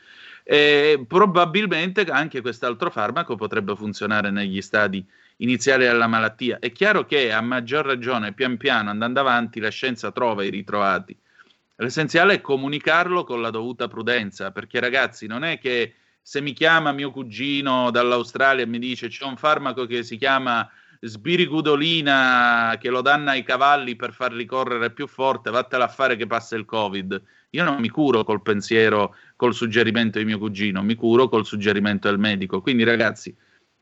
[0.45, 5.05] E probabilmente anche quest'altro farmaco potrebbe funzionare negli stadi
[5.39, 6.59] iniziali della malattia.
[6.59, 11.17] È chiaro che a maggior ragione, pian piano, andando avanti, la scienza trova i ritrovati.
[11.77, 16.93] L'essenziale è comunicarlo con la dovuta prudenza, perché ragazzi, non è che se mi chiama
[16.93, 20.69] mio cugino dall'Australia e mi dice c'è un farmaco che si chiama
[21.01, 26.27] sbirigudolina che lo danno ai cavalli per farli correre più forte, vattela a fare che
[26.27, 27.23] passa il Covid.
[27.51, 32.09] Io non mi curo col pensiero, col suggerimento di mio cugino, mi curo col suggerimento
[32.09, 32.61] del medico.
[32.61, 33.35] Quindi, ragazzi,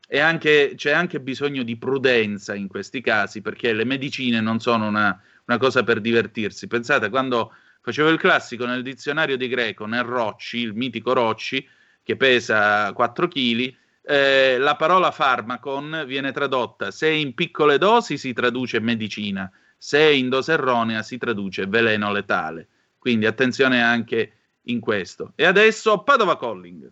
[0.09, 5.19] anche, c'è anche bisogno di prudenza in questi casi, perché le medicine non sono una,
[5.45, 6.67] una cosa per divertirsi.
[6.67, 11.67] Pensate, quando facevo il classico nel dizionario di greco, nel Rocci, il mitico Rocci,
[12.03, 13.75] che pesa 4 kg,
[14.07, 20.29] eh, la parola farmacon viene tradotta se in piccole dosi si traduce medicina, se in
[20.29, 22.67] dose erronea si traduce veleno letale.
[22.99, 24.33] Quindi attenzione anche
[24.63, 25.33] in questo.
[25.35, 26.91] E adesso Padova Calling.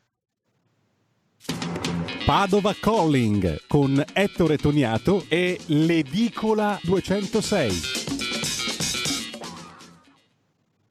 [2.25, 7.71] Padova Calling con Ettore Toniato e l'Edicola 206.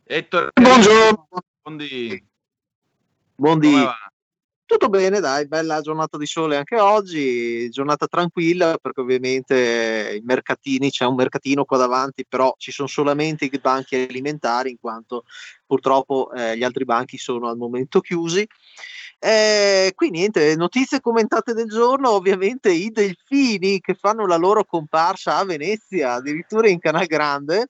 [0.05, 1.29] Ettore, Buongiorno.
[1.63, 2.23] Buondì.
[3.35, 3.75] Buondì.
[4.67, 10.91] Tutto bene, dai, bella giornata di sole anche oggi, giornata tranquilla perché ovviamente i mercatini,
[10.91, 15.25] c'è un mercatino qua davanti, però ci sono solamente i banchi alimentari in quanto
[15.65, 18.47] purtroppo eh, gli altri banchi sono al momento chiusi.
[19.25, 25.37] Eh, qui niente, notizie commentate del giorno, ovviamente i delfini che fanno la loro comparsa
[25.37, 27.69] a Venezia, addirittura in Canal Grande.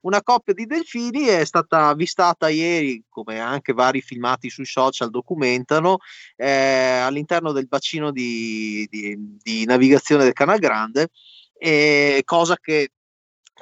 [0.00, 5.98] Una coppia di delfini è stata avvistata ieri, come anche vari filmati sui social documentano,
[6.34, 11.10] eh, all'interno del bacino di, di, di navigazione del Canal Grande,
[11.60, 12.90] eh, cosa che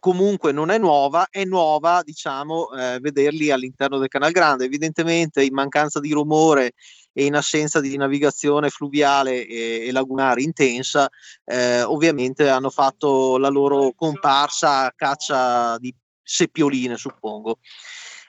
[0.01, 4.65] comunque non è nuova, è nuova diciamo eh, vederli all'interno del Canal Grande.
[4.65, 6.73] Evidentemente in mancanza di rumore
[7.13, 11.09] e in assenza di navigazione fluviale e, e lagunare intensa,
[11.45, 17.59] eh, ovviamente hanno fatto la loro comparsa a caccia di seppioline, suppongo.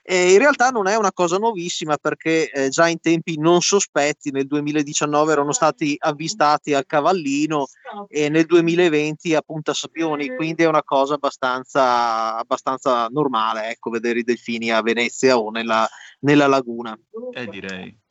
[0.10, 4.32] E in realtà non è una cosa nuovissima perché eh, già in tempi non sospetti
[4.32, 7.68] nel 2019 erano stati avvistati al Cavallino
[8.08, 14.20] e nel 2020 a Punta Sapioni, quindi è una cosa abbastanza, abbastanza normale ecco, vedere
[14.20, 15.86] i delfini a Venezia o nella,
[16.20, 16.98] nella laguna.
[17.34, 18.07] Eh, direi.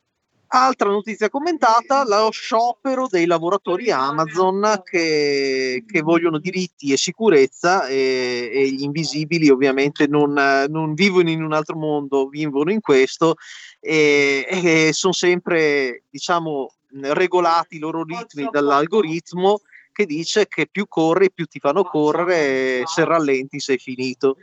[0.49, 8.49] Altra notizia commentata, lo sciopero dei lavoratori Amazon che, che vogliono diritti e sicurezza e,
[8.53, 10.31] e gli invisibili ovviamente non,
[10.69, 13.35] non, vivono in un altro mondo, vivono in questo
[13.81, 16.71] e, e sono sempre diciamo
[17.01, 19.59] regolati i loro ritmi dall'algoritmo
[19.97, 24.37] che dice che più corri più ti fanno correre, se rallenti sei finito.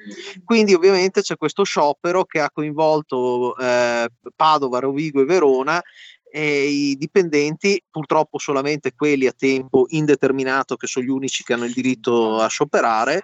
[0.44, 5.80] Quindi ovviamente c'è questo sciopero che ha coinvolto eh, Padova, Rovigo e Verona
[6.24, 11.66] e i dipendenti, purtroppo solamente quelli a tempo indeterminato, che sono gli unici che hanno
[11.66, 13.22] il diritto a scioperare,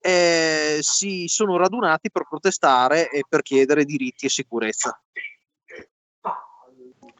[0.00, 4.98] eh, si sono radunati per protestare e per chiedere diritti e sicurezza.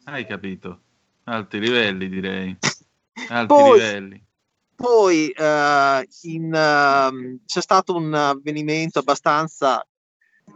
[0.05, 0.81] Hai capito?
[1.25, 2.57] Alti livelli direi.
[3.29, 4.27] Alti Poi, livelli.
[4.81, 9.85] Poi uh, in, uh, c'è stato un avvenimento abbastanza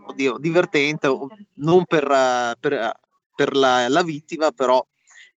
[0.07, 1.09] oddio, divertente,
[1.55, 3.01] non per, per,
[3.35, 4.87] per la, la, vittima, però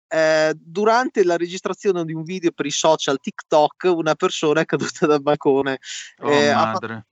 [0.07, 5.07] eh, durante la registrazione di un video per i social TikTok una persona è caduta
[5.07, 5.79] dal balcone.
[6.19, 7.05] Oh, eh, madre.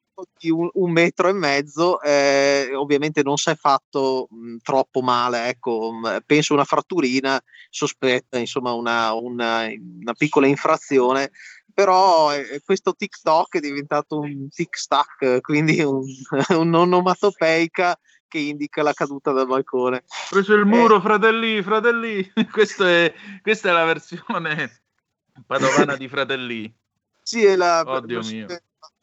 [0.44, 5.92] Un, un metro e mezzo, eh, ovviamente non si è fatto mh, troppo male, ecco,
[5.92, 9.68] mh, penso una fratturina sospetta, insomma una, una,
[10.02, 11.32] una piccola infrazione,
[11.74, 16.04] però eh, questo TikTok è diventato un tic-tac, quindi un,
[16.58, 17.98] un'onomatopeica
[18.28, 20.04] che indica la caduta dal balcone.
[20.30, 22.32] Preso il muro, eh, fratelli, fratelli.
[22.34, 24.82] È, questa è la versione
[25.46, 26.74] padovana di fratelli.
[27.22, 28.48] Sì, è la Oddio mio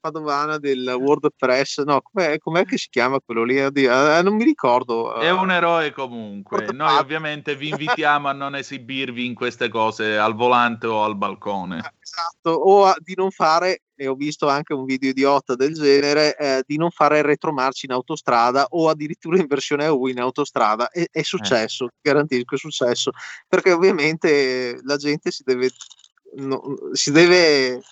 [0.01, 3.59] padovana del WordPress, no, com'è, com'è che si chiama quello lì?
[3.59, 5.14] Eh, non mi ricordo.
[5.14, 6.66] È un eroe comunque.
[6.72, 11.94] Noi ovviamente vi invitiamo a non esibirvi in queste cose al volante o al balcone.
[12.01, 16.36] Esatto, o a, di non fare, e ho visto anche un video idiota del genere,
[16.36, 20.89] eh, di non fare retromarci in autostrada o addirittura in versione EU in autostrada.
[20.89, 21.90] È, è successo, eh.
[22.01, 23.12] garantisco, è successo,
[23.47, 25.70] perché ovviamente la gente si deve...
[26.32, 26.62] No,
[26.93, 27.82] si deve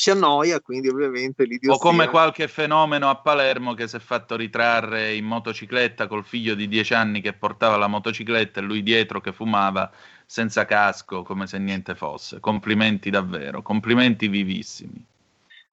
[0.00, 1.74] si annoia, quindi ovviamente l'idiozia...
[1.74, 6.54] O come qualche fenomeno a Palermo che si è fatto ritrarre in motocicletta col figlio
[6.54, 9.92] di dieci anni che portava la motocicletta e lui dietro che fumava
[10.24, 12.40] senza casco, come se niente fosse.
[12.40, 15.04] Complimenti davvero, complimenti vivissimi.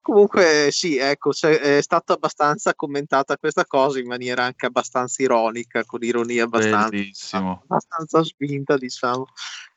[0.08, 6.02] Comunque sì, ecco, è stata abbastanza commentata questa cosa in maniera anche abbastanza ironica, con
[6.02, 9.26] ironia abbastanza, abbastanza spinta, diciamo.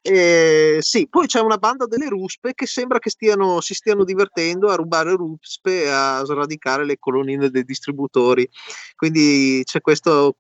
[0.02, 4.70] E, sì, poi c'è una banda delle ruspe che sembra che stiano, si stiano divertendo
[4.70, 8.50] a rubare ruspe e a sradicare le colonnine dei distributori.
[8.96, 10.38] Quindi c'è questo,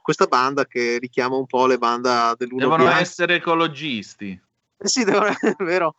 [0.00, 4.40] questa banda che richiama un po' le bande dell'uno Devono essere ecologisti.
[4.82, 5.94] Eh sì, è vero.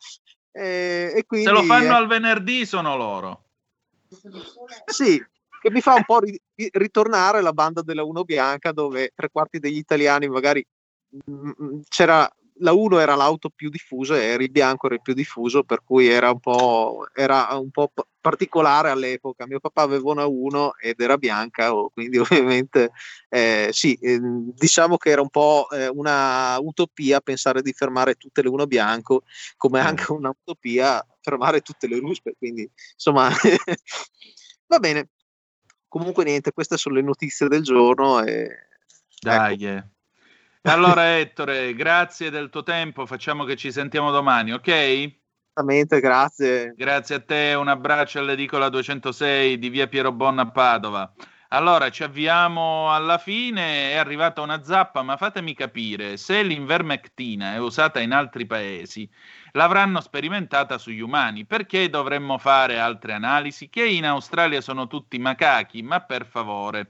[0.52, 3.44] E, e quindi, Se lo fanno eh, al venerdì sono loro.
[4.84, 5.22] Sì,
[5.60, 6.40] che mi fa un po' ri-
[6.72, 10.64] ritornare la banda della Uno Bianca dove tre quarti degli italiani magari
[11.08, 15.02] mh, mm, mm, c'era la 1 era l'auto più diffusa e il bianco era il
[15.02, 17.90] più diffuso, per cui era un po', era un po
[18.22, 19.46] particolare all'epoca.
[19.46, 22.92] Mio papà aveva una 1 ed era bianca, quindi ovviamente
[23.28, 28.40] eh, sì, eh, diciamo che era un po' eh, una utopia pensare di fermare tutte
[28.40, 29.24] le 1 bianco,
[29.58, 32.34] come anche un'utopia fermare tutte le ruspe.
[32.38, 33.28] Quindi insomma,
[34.68, 35.10] va bene.
[35.88, 38.22] Comunque niente, queste sono le notizie del giorno.
[38.24, 38.68] E,
[39.20, 39.62] Dai, ecco.
[39.62, 39.86] yeah.
[40.62, 45.20] Allora Ettore, grazie del tuo tempo, facciamo che ci sentiamo domani, ok?
[45.54, 46.72] Esattamente, grazie.
[46.74, 51.12] Grazie a te, un abbraccio all'edicola 206 di via Piero Bonna a Padova.
[51.48, 57.58] Allora, ci avviamo alla fine, è arrivata una zappa, ma fatemi capire, se l'invermectina è
[57.58, 59.06] usata in altri paesi,
[59.52, 63.68] l'avranno sperimentata sugli umani, perché dovremmo fare altre analisi?
[63.68, 66.88] Che in Australia sono tutti macachi, ma per favore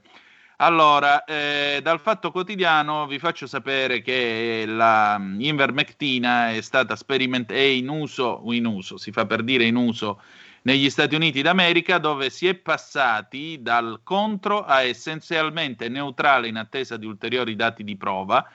[0.63, 7.63] allora, eh, dal Fatto Quotidiano vi faccio sapere che la Invermectina è stata sperimentata, è
[7.63, 10.21] in uso, in uso, si fa per dire in uso,
[10.61, 16.95] negli Stati Uniti d'America, dove si è passati dal contro a essenzialmente neutrale in attesa
[16.95, 18.49] di ulteriori dati di prova,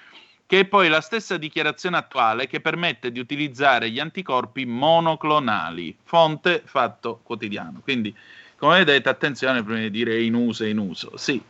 [0.47, 5.94] che è poi la stessa dichiarazione attuale che permette di utilizzare gli anticorpi monoclonali.
[6.05, 7.80] Fonte Fatto Quotidiano.
[7.82, 8.16] Quindi,
[8.56, 11.18] come vedete, attenzione prima di dire in uso in uso.
[11.18, 11.43] Sì,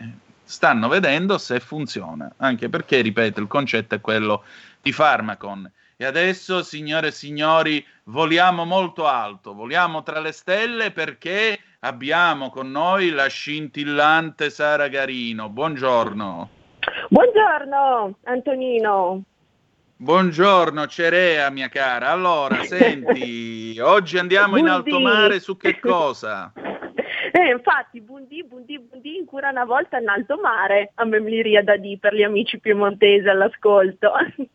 [0.48, 4.44] stanno vedendo se funziona, anche perché, ripeto, il concetto è quello
[4.80, 5.70] di Pharmacon.
[5.94, 12.70] E adesso, signore e signori, voliamo molto alto, voliamo tra le stelle perché abbiamo con
[12.70, 15.50] noi la scintillante Sara Garino.
[15.50, 16.48] Buongiorno.
[17.10, 19.22] Buongiorno, Antonino.
[19.96, 22.08] Buongiorno Cerea, mia cara.
[22.08, 26.50] Allora, senti, oggi andiamo in alto mare su che cosa?
[27.32, 31.62] Eh, infatti, buondì, buondì, buondì, ancora una volta in alto mare, a me mi ria
[31.62, 34.12] da di per gli amici piemontesi all'ascolto.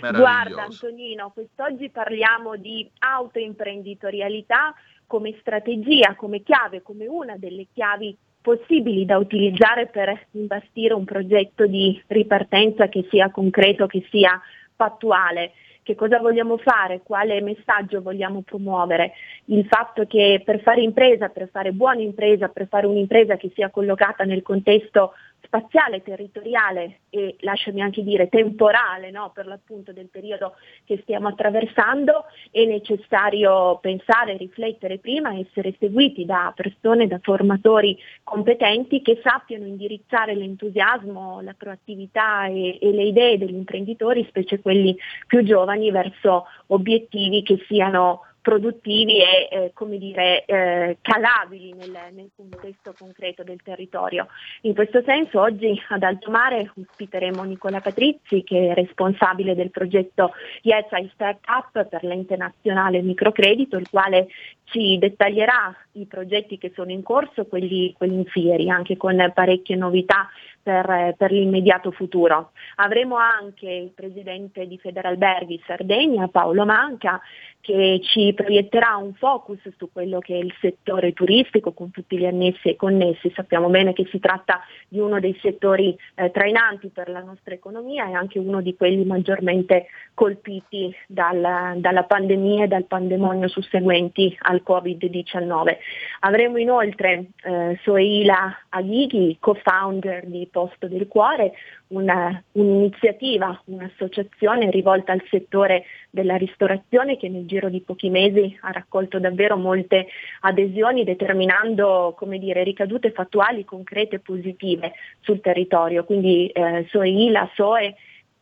[0.00, 4.74] Guarda Antonino, quest'oggi parliamo di autoimprenditorialità
[5.06, 11.66] come strategia, come chiave, come una delle chiavi possibili da utilizzare per imbastire un progetto
[11.66, 14.40] di ripartenza che sia concreto, che sia
[14.74, 15.52] fattuale
[15.90, 19.12] che cosa vogliamo fare, quale messaggio vogliamo promuovere,
[19.46, 23.70] il fatto che per fare impresa, per fare buona impresa, per fare un'impresa che sia
[23.70, 25.14] collocata nel contesto
[25.50, 29.32] spaziale, territoriale e lasciami anche dire temporale no?
[29.34, 30.54] per l'appunto del periodo
[30.84, 39.02] che stiamo attraversando, è necessario pensare, riflettere prima, essere seguiti da persone, da formatori competenti
[39.02, 44.96] che sappiano indirizzare l'entusiasmo, la proattività e, e le idee degli imprenditori, specie quelli
[45.26, 52.30] più giovani, verso obiettivi che siano produttivi e eh, come dire, eh, calabili nel, nel,
[52.34, 54.28] contesto concreto del territorio.
[54.62, 60.32] In questo senso oggi ad Alto Mare ospiteremo Nicola Patrizzi che è responsabile del progetto
[60.62, 64.28] Yes I Startup per l'internazionale microcredito, il quale
[64.64, 69.76] ci dettaglierà i progetti che sono in corso, quelli, quelli in fieri, anche con parecchie
[69.76, 70.28] novità
[70.62, 72.52] per, per, l'immediato futuro.
[72.76, 77.20] Avremo anche il presidente di Federalberghi Sardegna, Paolo Manca,
[77.60, 82.24] che ci proietterà un focus su quello che è il settore turistico con tutti gli
[82.24, 83.30] annessi e connessi.
[83.34, 88.08] Sappiamo bene che si tratta di uno dei settori eh, trainanti per la nostra economia
[88.08, 94.62] e anche uno di quelli maggiormente colpiti dal, dalla pandemia e dal pandemonio susseguenti al
[94.66, 95.76] Covid-19.
[96.20, 101.52] Avremo inoltre eh, Soeila Aghighi, co-founder di Posto del Cuore,
[101.88, 108.70] una, un'iniziativa, un'associazione rivolta al settore della ristorazione che nel giro di pochi mesi ha
[108.70, 110.06] raccolto davvero molte
[110.40, 116.04] adesioni determinando dire, ricadute fattuali concrete e positive sul territorio.
[116.04, 117.94] Quindi eh, Soeila, Soe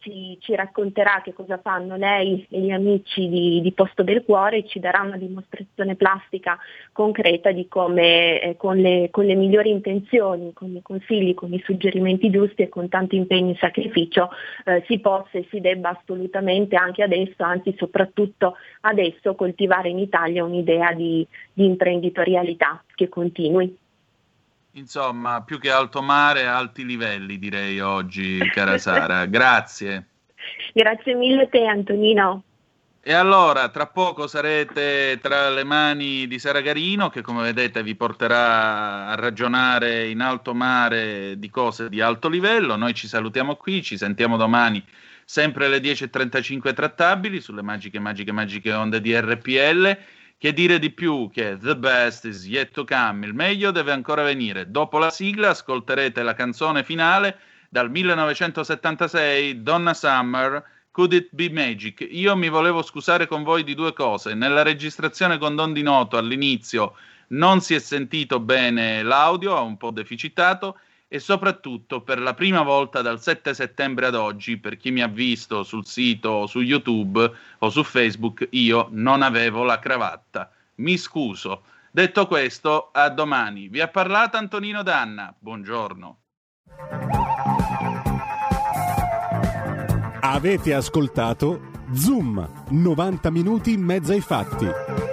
[0.09, 4.59] ci, ci, racconterà che cosa fanno lei e gli amici di, di, Posto del Cuore
[4.59, 6.59] e ci darà una dimostrazione plastica
[6.93, 11.63] concreta di come eh, con, le, con, le, migliori intenzioni, con i consigli, con i
[11.65, 14.31] suggerimenti giusti e con tanto impegno e sacrificio
[14.65, 20.45] eh, si possa e si debba assolutamente anche adesso, anzi soprattutto adesso, coltivare in Italia
[20.45, 23.87] un'idea di, di imprenditorialità che continui.
[24.79, 29.27] Insomma, più che alto mare, alti livelli direi oggi, cara Sara.
[29.27, 30.07] Grazie.
[30.73, 32.45] Grazie mille a te, Antonino.
[33.03, 37.97] E allora, tra poco sarete tra le mani di Sara Garino, che come vedete vi
[37.97, 42.77] porterà a ragionare in alto mare di cose di alto livello.
[42.77, 44.85] Noi ci salutiamo qui, ci sentiamo domani
[45.25, 49.99] sempre alle 10.35 trattabili sulle magiche, magiche, magiche onde di RPL.
[50.41, 54.23] Che dire di più che The Best is yet to come, il meglio deve ancora
[54.23, 54.71] venire.
[54.71, 62.07] Dopo la sigla ascolterete la canzone finale dal 1976, Donna Summer, Could It Be Magic?
[62.09, 64.35] Io mi volevo scusare con voi di due cose.
[64.35, 66.95] Nella registrazione con Don Di Noto all'inizio
[67.31, 70.79] non si è sentito bene l'audio, ha un po' deficitato
[71.09, 75.09] e soprattutto per la prima volta dal 7 settembre ad oggi, per chi mi ha
[75.09, 80.51] visto sul sito, su YouTube o su Facebook, io non avevo la cravatta.
[80.77, 81.63] Mi scuso.
[81.91, 83.69] Detto questo, a domani.
[83.69, 85.35] Vi ha parlato Antonino Danna.
[85.37, 86.19] Buongiorno.
[90.21, 95.08] Avete ascoltato Zoom, 90 minuti in mezzo ai fatti.